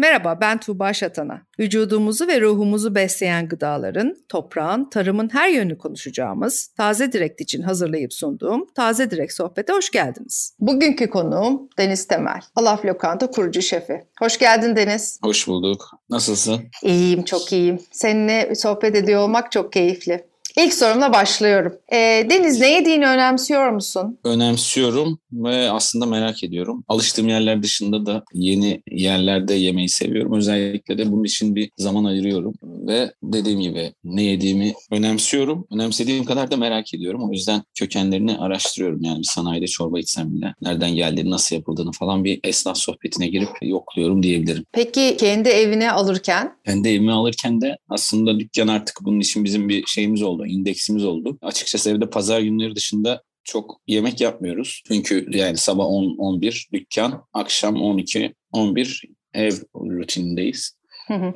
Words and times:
Merhaba 0.00 0.40
ben 0.40 0.60
Tuğba 0.60 0.92
Şatana. 0.92 1.42
Vücudumuzu 1.58 2.28
ve 2.28 2.40
ruhumuzu 2.40 2.94
besleyen 2.94 3.48
gıdaların, 3.48 4.16
toprağın, 4.28 4.90
tarımın 4.90 5.28
her 5.32 5.48
yönünü 5.48 5.78
konuşacağımız 5.78 6.68
Taze 6.76 7.12
Direkt 7.12 7.40
için 7.40 7.62
hazırlayıp 7.62 8.12
sunduğum 8.12 8.66
Taze 8.74 9.10
Direkt 9.10 9.32
Sohbet'e 9.32 9.72
hoş 9.72 9.90
geldiniz. 9.90 10.56
Bugünkü 10.60 11.10
konuğum 11.10 11.68
Deniz 11.78 12.06
Temel, 12.06 12.40
Alaf 12.56 12.84
Lokanta 12.84 13.30
kurucu 13.30 13.62
şefi. 13.62 14.04
Hoş 14.18 14.38
geldin 14.38 14.76
Deniz. 14.76 15.18
Hoş 15.22 15.48
bulduk. 15.48 15.90
Nasılsın? 16.10 16.60
İyiyim, 16.82 17.24
çok 17.24 17.52
iyiyim. 17.52 17.78
Seninle 17.92 18.54
sohbet 18.54 18.96
ediyor 18.96 19.20
olmak 19.20 19.52
çok 19.52 19.72
keyifli. 19.72 20.29
İlk 20.58 20.74
sorumla 20.74 21.12
başlıyorum. 21.12 21.72
E, 21.92 21.96
Deniz 22.30 22.60
ne 22.60 22.70
yediğini 22.72 23.06
önemsiyor 23.06 23.70
musun? 23.70 24.18
Önemsiyorum 24.24 25.18
ve 25.32 25.70
aslında 25.70 26.06
merak 26.06 26.44
ediyorum. 26.44 26.84
Alıştığım 26.88 27.28
yerler 27.28 27.62
dışında 27.62 28.06
da 28.06 28.22
yeni 28.34 28.82
yerlerde 28.90 29.54
yemeyi 29.54 29.88
seviyorum. 29.88 30.32
Özellikle 30.32 30.98
de 30.98 31.12
bunun 31.12 31.24
için 31.24 31.54
bir 31.54 31.70
zaman 31.78 32.04
ayırıyorum. 32.04 32.54
Ve 32.62 33.12
dediğim 33.22 33.60
gibi 33.60 33.92
ne 34.04 34.22
yediğimi 34.22 34.72
önemsiyorum. 34.90 35.66
Önemsediğim 35.72 36.24
kadar 36.24 36.50
da 36.50 36.56
merak 36.56 36.94
ediyorum. 36.94 37.28
O 37.28 37.32
yüzden 37.32 37.62
kökenlerini 37.74 38.38
araştırıyorum. 38.38 39.02
Yani 39.02 39.24
sanayide 39.24 39.66
çorba 39.66 39.98
içsem 39.98 40.34
bile 40.36 40.54
nereden 40.62 40.90
geldiğini, 40.90 41.30
nasıl 41.30 41.56
yapıldığını 41.56 41.92
falan 41.92 42.24
bir 42.24 42.40
esnaf 42.44 42.76
sohbetine 42.78 43.28
girip 43.28 43.48
yokluyorum 43.62 44.22
diyebilirim. 44.22 44.64
Peki 44.72 45.16
kendi 45.20 45.48
evine 45.48 45.92
alırken? 45.92 46.52
Kendi 46.66 46.88
evime 46.88 47.12
alırken 47.12 47.60
de 47.60 47.76
aslında 47.88 48.40
dükkan 48.40 48.68
artık 48.68 48.96
bunun 49.02 49.20
için 49.20 49.44
bizim 49.44 49.68
bir 49.68 49.84
şeyimiz 49.86 50.22
oldu, 50.22 50.39
indeksimiz 50.46 51.04
oldu. 51.04 51.38
Açıkçası 51.42 51.90
evde 51.90 52.10
pazar 52.10 52.40
günleri 52.40 52.76
dışında 52.76 53.22
çok 53.44 53.80
yemek 53.86 54.20
yapmıyoruz. 54.20 54.82
Çünkü 54.88 55.26
yani 55.30 55.56
sabah 55.56 55.84
10-11 55.84 56.72
dükkan, 56.72 57.24
akşam 57.32 57.76
12-11 57.76 59.04
ev 59.34 59.52
rutinindeyiz. 59.74 60.79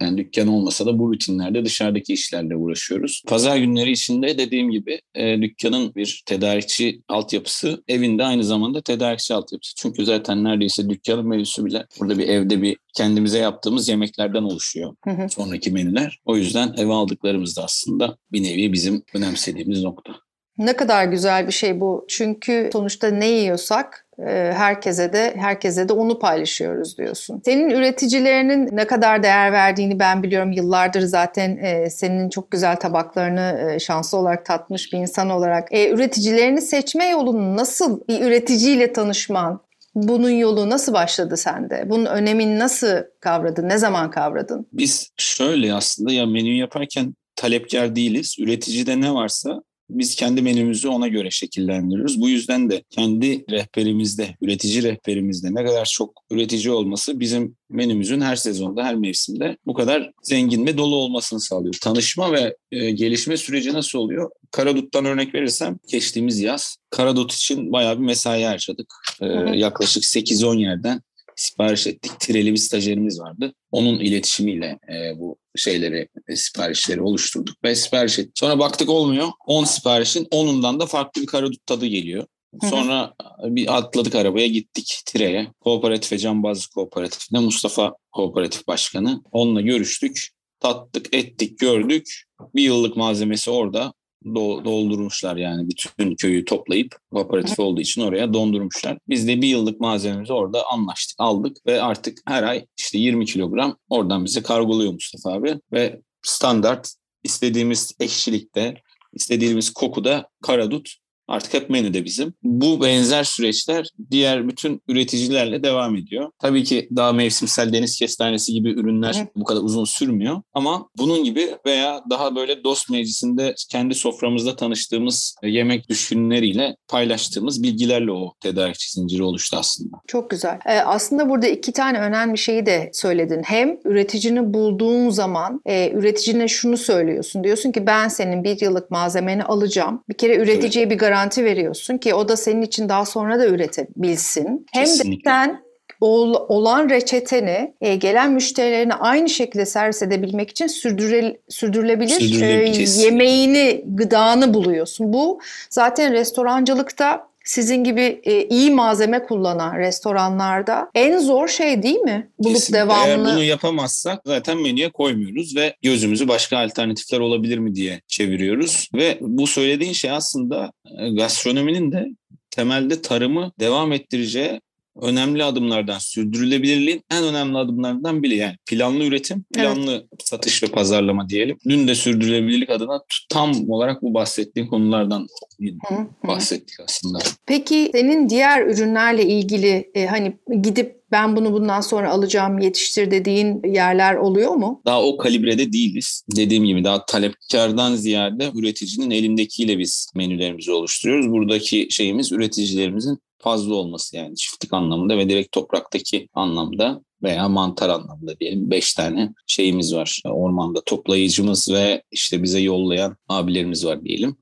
Yani 0.01 0.19
dükkan 0.19 0.48
olmasa 0.48 0.87
da 0.87 0.98
bu 0.98 1.12
rutinlerde 1.12 1.64
dışarıdaki 1.64 2.12
işlerle 2.12 2.56
uğraşıyoruz. 2.56 3.22
Pazar 3.27 3.56
günleri 3.56 3.91
içinde 3.91 4.39
dediğim 4.39 4.70
gibi 4.70 5.00
e, 5.14 5.42
dükkanın 5.42 5.94
bir 5.94 6.22
tedarikçi 6.27 7.03
altyapısı, 7.08 7.83
evinde 7.89 8.25
aynı 8.25 8.44
zamanda 8.44 8.83
tedarikçi 8.83 9.34
altyapısı. 9.34 9.75
Çünkü 9.77 10.05
zaten 10.05 10.44
neredeyse 10.44 10.89
dükkanın 10.89 11.28
menüsü 11.28 11.64
bile 11.64 11.86
burada 12.00 12.19
bir 12.19 12.28
evde 12.28 12.62
bir 12.62 12.77
kendimize 12.94 13.39
yaptığımız 13.39 13.89
yemeklerden 13.89 14.42
oluşuyor 14.42 14.94
sonraki 15.31 15.70
menüler. 15.70 16.20
O 16.25 16.36
yüzden 16.36 16.75
eve 16.77 16.92
aldıklarımız 16.92 17.56
da 17.56 17.64
aslında 17.64 18.16
bir 18.33 18.42
nevi 18.42 18.72
bizim 18.72 19.03
önemsediğimiz 19.14 19.83
nokta. 19.83 20.12
Ne 20.59 20.77
kadar 20.77 21.05
güzel 21.05 21.47
bir 21.47 21.53
şey 21.53 21.81
bu. 21.81 22.05
Çünkü 22.09 22.70
sonuçta 22.72 23.11
ne 23.11 23.28
yiyorsak 23.28 24.03
herkese 24.52 25.12
de 25.12 25.34
herkese 25.36 25.88
de 25.88 25.92
onu 25.92 26.18
paylaşıyoruz 26.18 26.98
diyorsun. 26.98 27.42
Senin 27.44 27.70
üreticilerinin 27.70 28.68
ne 28.72 28.86
kadar 28.86 29.22
değer 29.22 29.52
verdiğini 29.52 29.98
ben 29.98 30.22
biliyorum. 30.22 30.52
Yıllardır 30.52 31.00
zaten 31.00 31.56
e, 31.56 31.90
senin 31.90 32.28
çok 32.28 32.50
güzel 32.50 32.76
tabaklarını 32.76 33.70
e, 33.74 33.78
şanslı 33.78 34.18
olarak 34.18 34.46
tatmış 34.46 34.92
bir 34.92 34.98
insan 34.98 35.30
olarak. 35.30 35.72
Üreticilerini 35.72 36.60
seçme 36.60 37.08
yolunu 37.08 37.56
nasıl 37.56 38.00
bir 38.08 38.20
üreticiyle 38.20 38.92
tanışman, 38.92 39.60
bunun 39.94 40.30
yolu 40.30 40.70
nasıl 40.70 40.92
başladı 40.92 41.36
sende? 41.36 41.84
Bunun 41.86 42.06
önemini 42.06 42.58
nasıl 42.58 42.96
kavradın? 43.20 43.68
Ne 43.68 43.78
zaman 43.78 44.10
kavradın? 44.10 44.66
Biz 44.72 45.10
şöyle 45.16 45.74
aslında 45.74 46.12
ya 46.12 46.26
menü 46.26 46.56
yaparken 46.56 47.14
talepkar 47.36 47.96
değiliz. 47.96 48.36
Üreticide 48.38 49.00
ne 49.00 49.14
varsa 49.14 49.62
biz 49.90 50.14
kendi 50.14 50.42
menümüzü 50.42 50.88
ona 50.88 51.08
göre 51.08 51.30
şekillendiriyoruz. 51.30 52.20
Bu 52.20 52.28
yüzden 52.28 52.70
de 52.70 52.82
kendi 52.90 53.44
rehberimizde, 53.50 54.36
üretici 54.42 54.82
rehberimizde 54.82 55.54
ne 55.54 55.64
kadar 55.64 55.84
çok 55.84 56.12
üretici 56.30 56.70
olması 56.70 57.20
bizim 57.20 57.56
menümüzün 57.70 58.20
her 58.20 58.36
sezonda, 58.36 58.84
her 58.84 58.94
mevsimde 58.94 59.56
bu 59.66 59.74
kadar 59.74 60.10
zengin 60.22 60.66
ve 60.66 60.78
dolu 60.78 60.96
olmasını 60.96 61.41
sağlıyor. 61.41 61.74
Tanışma 61.82 62.32
ve 62.32 62.56
e, 62.72 62.91
gelişme 62.91 63.36
süreci 63.36 63.72
nasıl 63.72 63.98
oluyor? 63.98 64.30
Karadut'tan 64.50 65.04
örnek 65.04 65.34
verirsem 65.34 65.78
geçtiğimiz 65.88 66.41
yaz 66.41 66.76
Karadut 66.91 67.32
için 67.32 67.72
bayağı 67.72 67.98
bir 67.98 68.04
mesai 68.04 68.42
harcadık. 68.42 68.94
E, 69.20 69.26
yaklaşık 69.59 70.03
8-10 70.03 70.60
yerden 70.60 71.03
sipariş 71.37 71.87
ettik. 71.87 72.12
Tireli 72.21 72.53
bir 72.53 72.56
stajyerimiz 72.56 73.21
vardı. 73.21 73.55
Onun 73.71 73.99
iletişimiyle 73.99 74.78
e, 74.89 75.19
bu 75.19 75.37
şeyleri, 75.56 76.09
e, 76.28 76.37
siparişleri 76.37 77.00
oluşturduk 77.00 77.65
ve 77.65 77.75
sipariş 77.75 78.19
ettik. 78.19 78.39
Sonra 78.39 78.59
baktık 78.59 78.89
olmuyor. 78.89 79.28
10 79.47 79.65
siparişin 79.65 80.25
10'undan 80.25 80.81
da 80.81 80.87
farklı 80.87 81.22
bir 81.22 81.27
karadut 81.27 81.67
tadı 81.67 81.87
geliyor. 81.87 82.27
Sonra 82.71 83.15
bir 83.43 83.77
atladık 83.77 84.15
arabaya 84.15 84.47
gittik 84.47 85.03
Tire'ye. 85.06 85.47
Kooperatif 85.61 86.21
Cambazlı 86.21 86.71
Kooperatif'te 86.75 87.39
Mustafa 87.39 87.95
Kooperatif 88.12 88.66
Başkanı. 88.66 89.22
Onunla 89.33 89.61
görüştük. 89.61 90.28
Tattık, 90.61 91.15
ettik, 91.15 91.59
gördük. 91.59 92.22
Bir 92.55 92.62
yıllık 92.62 92.97
malzemesi 92.97 93.51
orada 93.51 93.93
doldurmuşlar 94.34 95.36
yani 95.36 95.68
bütün 95.68 96.14
köyü 96.14 96.44
toplayıp 96.44 96.96
kooperatif 97.12 97.60
olduğu 97.60 97.80
için 97.80 98.02
oraya 98.02 98.34
dondurmuşlar. 98.34 98.98
Biz 99.08 99.28
de 99.28 99.42
bir 99.42 99.48
yıllık 99.48 99.80
malzememizi 99.80 100.32
orada 100.32 100.66
anlaştık, 100.66 101.16
aldık 101.18 101.66
ve 101.66 101.82
artık 101.82 102.18
her 102.26 102.42
ay 102.42 102.66
işte 102.78 102.98
20 102.98 103.26
kilogram 103.26 103.76
oradan 103.88 104.24
bize 104.24 104.42
kargoluyor 104.42 104.92
Mustafa 104.92 105.36
abi 105.36 105.60
ve 105.72 106.00
standart 106.22 106.94
istediğimiz 107.24 107.92
ekşilikte, 108.00 108.74
istediğimiz 109.12 109.70
kokuda 109.70 110.28
karadut 110.42 110.94
Artık 111.28 111.54
hep 111.54 111.70
menüde 111.70 112.04
bizim. 112.04 112.34
Bu 112.42 112.82
benzer 112.82 113.24
süreçler 113.24 113.86
diğer 114.10 114.48
bütün 114.48 114.82
üreticilerle 114.88 115.62
devam 115.62 115.96
ediyor. 115.96 116.30
Tabii 116.38 116.64
ki 116.64 116.88
daha 116.96 117.12
mevsimsel 117.12 117.72
deniz 117.72 117.98
kestanesi 117.98 118.52
gibi 118.52 118.70
ürünler 118.70 119.14
Hı. 119.14 119.26
bu 119.36 119.44
kadar 119.44 119.60
uzun 119.60 119.84
sürmüyor. 119.84 120.42
Ama 120.54 120.88
bunun 120.98 121.24
gibi 121.24 121.48
veya 121.66 122.02
daha 122.10 122.36
böyle 122.36 122.64
dost 122.64 122.90
meclisinde 122.90 123.54
kendi 123.70 123.94
soframızda 123.94 124.56
tanıştığımız 124.56 125.36
yemek 125.42 125.88
düşkünleriyle 125.88 126.76
paylaştığımız 126.88 127.62
bilgilerle 127.62 128.12
o 128.12 128.34
tedarikçi 128.41 128.92
zinciri 128.92 129.22
oluştu 129.22 129.56
aslında. 129.60 129.96
Çok 130.06 130.30
güzel. 130.30 130.58
Ee, 130.66 130.78
aslında 130.78 131.28
burada 131.28 131.46
iki 131.46 131.72
tane 131.72 131.98
önemli 131.98 132.38
şeyi 132.38 132.66
de 132.66 132.91
söyledin. 132.92 133.42
Hem 133.44 133.78
üreticini 133.84 134.54
bulduğun 134.54 135.10
zaman 135.10 135.60
e, 135.66 135.91
üreticine 135.91 136.48
şunu 136.48 136.76
söylüyorsun. 136.76 137.44
Diyorsun 137.44 137.72
ki 137.72 137.86
ben 137.86 138.08
senin 138.08 138.44
bir 138.44 138.60
yıllık 138.60 138.91
malzemeni 138.91 139.44
alacağım. 139.44 140.02
Bir 140.08 140.14
kere 140.14 140.36
üreticiye 140.36 140.84
evet. 140.84 140.92
bir 140.92 140.98
garanti 140.98 141.13
garanti 141.14 141.44
veriyorsun 141.44 141.98
ki 141.98 142.14
o 142.14 142.28
da 142.28 142.36
senin 142.36 142.62
için 142.62 142.88
daha 142.88 143.04
sonra 143.04 143.38
da 143.38 143.47
üretebilsin. 143.47 144.66
Hem 144.72 144.86
de 144.86 145.19
sen 145.25 145.64
olan 146.00 146.91
reçeteni 146.91 147.75
e, 147.80 147.97
gelen 147.97 148.32
müşterilerine 148.32 148.94
aynı 148.94 149.28
şekilde 149.28 149.66
servis 149.66 150.03
edebilmek 150.03 150.50
için 150.50 150.66
sürdürüle, 150.66 151.36
sürdürülebilir 151.48 152.42
e, 152.42 153.03
yemeğini, 153.03 153.84
gıdanı 153.86 154.54
buluyorsun. 154.54 155.12
Bu 155.12 155.41
zaten 155.70 156.12
restorancılıkta 156.12 157.28
sizin 157.44 157.84
gibi 157.84 158.21
e, 158.25 158.44
iyi 158.49 158.71
malzeme 158.71 159.22
kullanan 159.22 159.78
restoranlarda 159.78 160.91
en 160.94 161.19
zor 161.19 161.49
şey 161.49 161.82
değil 161.82 161.99
mi? 161.99 162.31
Bulup 162.38 162.55
Kesinlikle. 162.55 162.78
devamlı. 162.84 163.09
Eğer 163.09 163.19
bunu 163.19 163.43
yapamazsak 163.43 164.21
zaten 164.27 164.62
menüye 164.62 164.91
koymuyoruz 164.91 165.56
ve 165.56 165.77
gözümüzü 165.83 166.28
başka 166.28 166.59
alternatifler 166.59 167.21
olabilir 167.21 167.59
mi 167.59 167.75
diye 167.75 168.00
çeviriyoruz. 168.09 168.88
Ve 168.94 169.19
bu 169.21 169.47
söylediğin 169.47 169.93
şey 169.93 170.10
aslında 170.10 170.72
e, 170.99 171.10
gastronominin 171.10 171.93
de 171.93 172.06
temelde 172.50 173.03
tarımı 173.03 173.53
devam 173.60 173.93
ettireceği 173.93 174.60
önemli 175.03 175.44
adımlardan, 175.44 175.99
sürdürülebilirliğin 175.99 177.03
en 177.10 177.25
önemli 177.25 177.59
adımlarından 177.59 178.22
biri. 178.22 178.37
Yani 178.37 178.56
planlı 178.66 179.05
üretim, 179.05 179.44
planlı 179.55 179.93
evet. 179.93 180.05
satış 180.25 180.62
ve 180.62 180.66
pazarlama 180.66 181.28
diyelim. 181.28 181.59
Dün 181.69 181.88
de 181.88 181.94
sürdürülebilirlik 181.94 182.71
adına 182.71 183.00
tam 183.28 183.71
olarak 183.71 184.03
bu 184.03 184.15
bahsettiğim 184.15 184.69
konulardan 184.69 185.27
hı 185.60 185.94
hı. 185.94 186.06
bahsettik 186.28 186.81
aslında. 186.84 187.19
Peki 187.47 187.91
senin 187.93 188.28
diğer 188.28 188.66
ürünlerle 188.66 189.27
ilgili 189.27 189.91
e, 189.94 190.06
hani 190.06 190.37
gidip 190.62 191.04
ben 191.12 191.37
bunu 191.37 191.53
bundan 191.53 191.81
sonra 191.81 192.10
alacağım 192.10 192.59
yetiştir 192.59 193.10
dediğin 193.10 193.62
yerler 193.75 194.15
oluyor 194.15 194.54
mu? 194.54 194.83
Daha 194.86 195.03
o 195.03 195.16
kalibrede 195.16 195.72
değiliz. 195.72 196.24
Dediğim 196.36 196.65
gibi 196.65 196.84
daha 196.84 197.07
talepkardan 197.07 197.95
ziyade 197.95 198.51
üreticinin 198.54 199.10
elindekiyle 199.10 199.78
biz 199.78 200.10
menülerimizi 200.15 200.72
oluşturuyoruz. 200.72 201.30
Buradaki 201.30 201.86
şeyimiz 201.91 202.33
üreticilerimizin 202.33 203.18
fazla 203.44 203.74
olması 203.74 204.16
yani 204.16 204.36
çiftlik 204.36 204.72
anlamında 204.72 205.18
ve 205.18 205.28
direkt 205.28 205.52
topraktaki 205.52 206.28
anlamda 206.34 207.00
veya 207.22 207.48
mantar 207.48 207.88
anlamında 207.88 208.41
diyelim 208.41 208.70
beş 208.70 208.94
tane 208.94 209.32
şeyimiz 209.46 209.94
var. 209.94 210.22
Ormanda 210.24 210.80
toplayıcımız 210.86 211.72
ve 211.72 212.02
işte 212.10 212.42
bize 212.42 212.60
yollayan 212.60 213.16
abilerimiz 213.28 213.86
var 213.86 214.04
diyelim. 214.04 214.36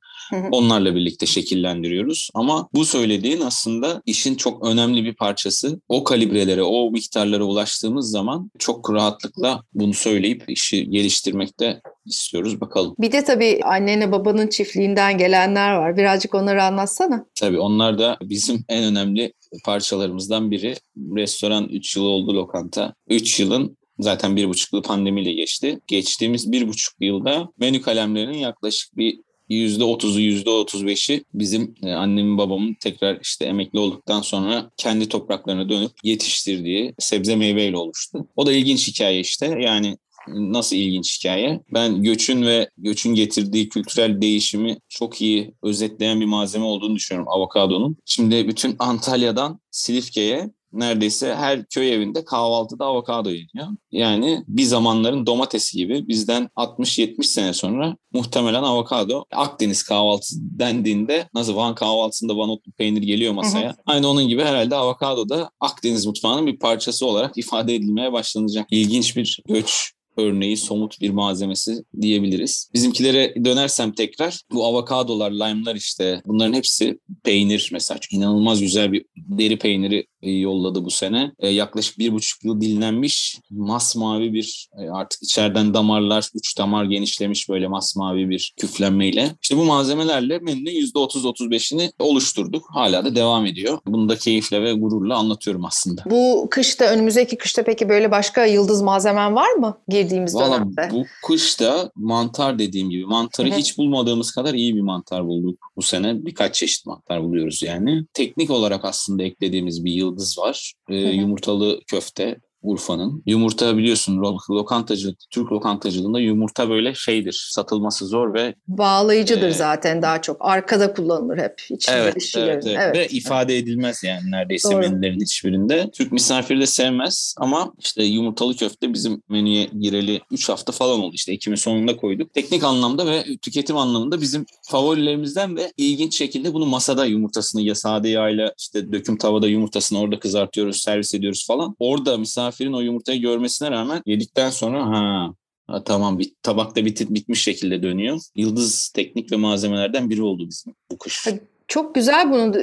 Onlarla 0.50 0.94
birlikte 0.94 1.26
şekillendiriyoruz. 1.26 2.31
Ama 2.34 2.69
bu 2.75 2.84
söylediğin 2.84 3.40
aslında 3.40 4.02
işin 4.06 4.34
çok 4.34 4.67
önemli 4.67 5.05
bir 5.05 5.14
parçası. 5.14 5.81
O 5.88 6.05
kalibrelere, 6.05 6.62
o 6.62 6.90
miktarlara 6.90 7.44
ulaştığımız 7.44 8.11
zaman 8.11 8.50
çok 8.58 8.93
rahatlıkla 8.93 9.62
bunu 9.75 9.94
söyleyip 9.94 10.44
işi 10.49 10.90
geliştirmekte 10.90 11.81
istiyoruz. 12.06 12.61
Bakalım. 12.61 12.94
Bir 12.99 13.12
de 13.12 13.25
tabii 13.25 13.61
annene 13.64 14.12
babanın 14.12 14.46
çiftliğinden 14.46 15.19
gelenler 15.19 15.73
var. 15.73 15.96
Birazcık 15.96 16.35
onları 16.35 16.64
anlatsana. 16.64 17.26
Tabii 17.35 17.58
onlar 17.58 17.99
da 17.99 18.19
bizim 18.23 18.64
en 18.69 18.85
önemli 18.85 19.32
parçalarımızdan 19.64 20.50
biri. 20.50 20.75
Restoran 20.96 21.69
3 21.69 21.96
yıl 21.96 22.05
oldu 22.05 22.35
lokanta. 22.35 22.94
3 23.08 23.40
yılın 23.40 23.76
Zaten 23.99 24.37
bir 24.37 24.49
buçuk 24.49 24.73
yıl 24.73 24.82
pandemiyle 24.82 25.32
geçti. 25.32 25.78
Geçtiğimiz 25.87 26.52
bir 26.52 26.69
buçuk 26.69 26.94
yılda 27.00 27.49
menü 27.58 27.81
kalemlerinin 27.81 28.38
yaklaşık 28.38 28.96
bir 28.96 29.20
%30'u 29.50 30.21
%35'i 30.21 31.25
bizim 31.35 31.75
e, 31.83 31.93
annemin 31.93 32.39
babamın 32.39 32.77
tekrar 32.81 33.19
işte 33.23 33.44
emekli 33.44 33.79
olduktan 33.79 34.21
sonra 34.21 34.71
kendi 34.77 35.09
topraklarına 35.09 35.69
dönüp 35.69 35.93
yetiştirdiği 36.05 36.94
sebze 36.99 37.37
meyveyle 37.37 37.77
oluştu. 37.77 38.27
O 38.37 38.47
da 38.47 38.53
ilginç 38.53 38.89
hikaye 38.89 39.21
işte. 39.21 39.47
Yani 39.61 39.97
Nasıl 40.29 40.77
ilginç 40.77 41.19
hikaye? 41.19 41.61
Ben 41.75 42.03
göçün 42.03 42.43
ve 42.43 42.71
göçün 42.79 43.15
getirdiği 43.15 43.69
kültürel 43.69 44.21
değişimi 44.21 44.79
çok 44.89 45.21
iyi 45.21 45.55
özetleyen 45.62 46.21
bir 46.21 46.27
malzeme 46.27 46.65
olduğunu 46.65 46.95
düşünüyorum 46.95 47.29
avokadonun. 47.29 47.97
Şimdi 48.05 48.49
bütün 48.49 48.77
Antalya'dan 48.79 49.61
Silifke'ye 49.71 50.50
neredeyse 50.73 51.35
her 51.35 51.65
köy 51.65 51.93
evinde 51.95 52.25
kahvaltıda 52.25 52.85
avokado 52.85 53.31
yeniyor. 53.31 53.69
Yani 53.93 54.45
bir 54.49 54.65
zamanların 54.65 55.27
domatesi 55.27 55.77
gibi 55.77 56.09
bizden 56.09 56.49
60-70 56.57 57.25
sene 57.25 57.53
sonra 57.53 57.97
muhtemelen 58.13 58.63
avokado 58.63 59.25
Akdeniz 59.33 59.83
kahvaltısı 59.83 60.37
dendiğinde 60.41 61.29
nasıl 61.35 61.57
Van 61.57 61.75
kahvaltısında 61.75 62.37
vanotlu 62.37 62.73
peynir 62.73 63.03
geliyor 63.03 63.33
masaya. 63.33 63.67
Hı 63.67 63.71
hı. 63.71 63.77
Aynı 63.87 64.09
onun 64.09 64.29
gibi 64.29 64.43
herhalde 64.43 64.77
avokado 64.77 65.29
da 65.29 65.51
Akdeniz 65.61 66.07
mutfağının 66.07 66.47
bir 66.47 66.59
parçası 66.59 67.07
olarak 67.07 67.39
ifade 67.39 67.75
edilmeye 67.75 68.13
başlanacak. 68.13 68.67
İlginç 68.71 69.17
bir 69.17 69.41
göç 69.49 69.93
örneği, 70.17 70.57
somut 70.57 71.01
bir 71.01 71.11
malzemesi 71.11 71.85
diyebiliriz. 72.01 72.71
Bizimkilere 72.75 73.35
dönersem 73.45 73.93
tekrar 73.93 74.41
bu 74.53 74.65
avokadolar, 74.65 75.31
lime'lar 75.31 75.75
işte 75.75 76.23
bunların 76.27 76.53
hepsi 76.53 76.99
peynir 77.25 77.71
mesela. 77.73 78.01
inanılmaz 78.13 78.61
güzel 78.61 78.93
bir 78.93 79.05
deri 79.17 79.59
peyniri 79.59 80.07
yolladı 80.31 80.85
bu 80.85 80.91
sene. 80.91 81.33
E, 81.39 81.49
yaklaşık 81.49 81.99
bir 81.99 82.13
buçuk 82.13 82.45
yıl 82.45 82.61
dinlenmiş 82.61 83.39
masmavi 83.51 84.33
bir 84.33 84.69
e, 84.79 84.91
artık 84.91 85.23
içeriden 85.23 85.75
damarlar, 85.75 86.29
uç 86.35 86.59
damar 86.59 86.85
genişlemiş 86.85 87.49
böyle 87.49 87.69
masmavi 87.69 88.31
bir 88.31 88.55
küflenmeyle. 88.57 89.31
İşte 89.43 89.57
bu 89.57 89.65
malzemelerle 89.65 90.39
menünün 90.39 90.71
%30-35'ini 90.71 91.93
oluşturduk. 91.99 92.65
Hala 92.69 93.05
da 93.05 93.15
devam 93.15 93.47
ediyor. 93.47 93.79
Bunu 93.87 94.09
da 94.09 94.17
keyifle 94.17 94.63
ve 94.63 94.73
gururla 94.73 95.17
anlatıyorum 95.17 95.65
aslında. 95.65 96.03
Bu 96.11 96.49
kışta, 96.51 96.85
önümüzdeki 96.85 97.37
kışta 97.37 97.63
peki 97.63 97.89
böyle 97.89 98.11
başka 98.11 98.45
yıldız 98.45 98.83
malzemen 98.83 99.35
var 99.35 99.53
mı 99.53 99.77
girdiğimiz 99.89 100.35
Vallahi 100.35 100.51
dönemde? 100.51 100.89
Bu 100.93 101.05
kışta 101.27 101.91
mantar 101.97 102.59
dediğim 102.59 102.91
gibi 102.91 103.05
mantarı 103.05 103.49
Hı-hı. 103.49 103.57
hiç 103.57 103.79
bulmadığımız 103.79 104.31
kadar 104.31 104.55
iyi 104.55 104.77
bir 104.77 104.81
mantar 104.81 105.27
bulduk 105.27 105.59
bu 105.77 105.83
sene. 105.83 106.25
Birkaç 106.25 106.55
çeşit 106.55 106.87
mantar 106.87 107.23
buluyoruz 107.23 107.63
yani. 107.63 108.05
Teknik 108.15 108.51
olarak 108.51 108.85
aslında 108.85 109.23
eklediğimiz 109.23 109.85
bir 109.85 109.93
yıldız 110.12 110.38
var. 110.38 110.75
Ee, 110.88 110.97
yumurtalı 110.97 111.81
köfte 111.87 112.37
Urfa'nın. 112.62 113.23
Yumurta 113.26 113.76
biliyorsun 113.76 114.23
lokantacılık, 114.50 115.19
Türk 115.31 115.53
lokantacılığında 115.53 116.20
yumurta 116.20 116.70
böyle 116.70 116.94
şeydir. 116.94 117.49
Satılması 117.50 118.06
zor 118.06 118.35
ve 118.35 118.55
bağlayıcıdır 118.69 119.49
e, 119.49 119.55
zaten 119.55 120.03
daha 120.03 120.23
çok. 120.23 120.37
Arkada 120.41 120.94
kullanılır 120.94 121.38
hep. 121.38 121.62
Evet, 121.91 122.35
evet, 122.37 122.64
evet. 122.67 122.67
evet. 122.67 122.97
Ve 122.97 123.06
ifade 123.09 123.59
edilmez 123.59 124.05
yani 124.05 124.31
neredeyse 124.31 124.70
Doğru. 124.70 124.81
menülerin 124.81 125.20
hiçbirinde. 125.20 125.91
Türk 125.93 126.12
misafiri 126.12 126.61
de 126.61 126.67
sevmez 126.67 127.35
ama 127.38 127.73
işte 127.79 128.05
yumurtalı 128.05 128.56
köfte 128.56 128.93
bizim 128.93 129.23
menüye 129.29 129.69
gireli 129.81 130.20
3 130.31 130.49
hafta 130.49 130.73
falan 130.73 131.00
oldu. 131.00 131.14
İşte 131.14 131.32
Ekim'in 131.32 131.56
sonunda 131.56 131.97
koyduk. 131.97 132.35
Teknik 132.35 132.64
anlamda 132.64 133.06
ve 133.06 133.25
tüketim 133.43 133.76
anlamında 133.76 134.20
bizim 134.20 134.47
favorilerimizden 134.62 135.56
ve 135.56 135.73
ilginç 135.76 136.19
şekilde 136.19 136.55
bunu 136.55 136.67
masada 136.67 137.05
yumurtasını 137.06 137.62
ya 137.62 137.75
sade 137.75 138.09
yağıyla 138.09 138.55
işte 138.59 138.93
döküm 138.93 139.17
tavada 139.17 139.49
yumurtasını 139.49 140.00
orada 140.00 140.19
kızartıyoruz, 140.19 140.76
servis 140.76 141.14
ediyoruz 141.14 141.47
falan. 141.47 141.76
Orada 141.79 142.19
misafir 142.19 142.51
misafirin 142.52 142.72
o 142.72 142.81
yumurtayı 142.81 143.20
görmesine 143.20 143.70
rağmen 143.70 144.02
yedikten 144.06 144.50
sonra 144.50 144.87
ha 144.87 145.34
Ha, 145.66 145.84
tamam 145.84 146.19
bit, 146.19 146.43
tabakta 146.43 146.84
bit, 146.84 147.10
bitmiş 147.10 147.43
şekilde 147.43 147.82
dönüyor. 147.82 148.20
Yıldız 148.37 148.88
teknik 148.94 149.32
ve 149.32 149.37
malzemelerden 149.37 150.10
biri 150.10 150.22
oldu 150.22 150.49
bizim 150.49 150.75
bu 150.90 150.99
kış. 150.99 151.28
Çok 151.73 151.95
güzel 151.95 152.31
bunu 152.31 152.55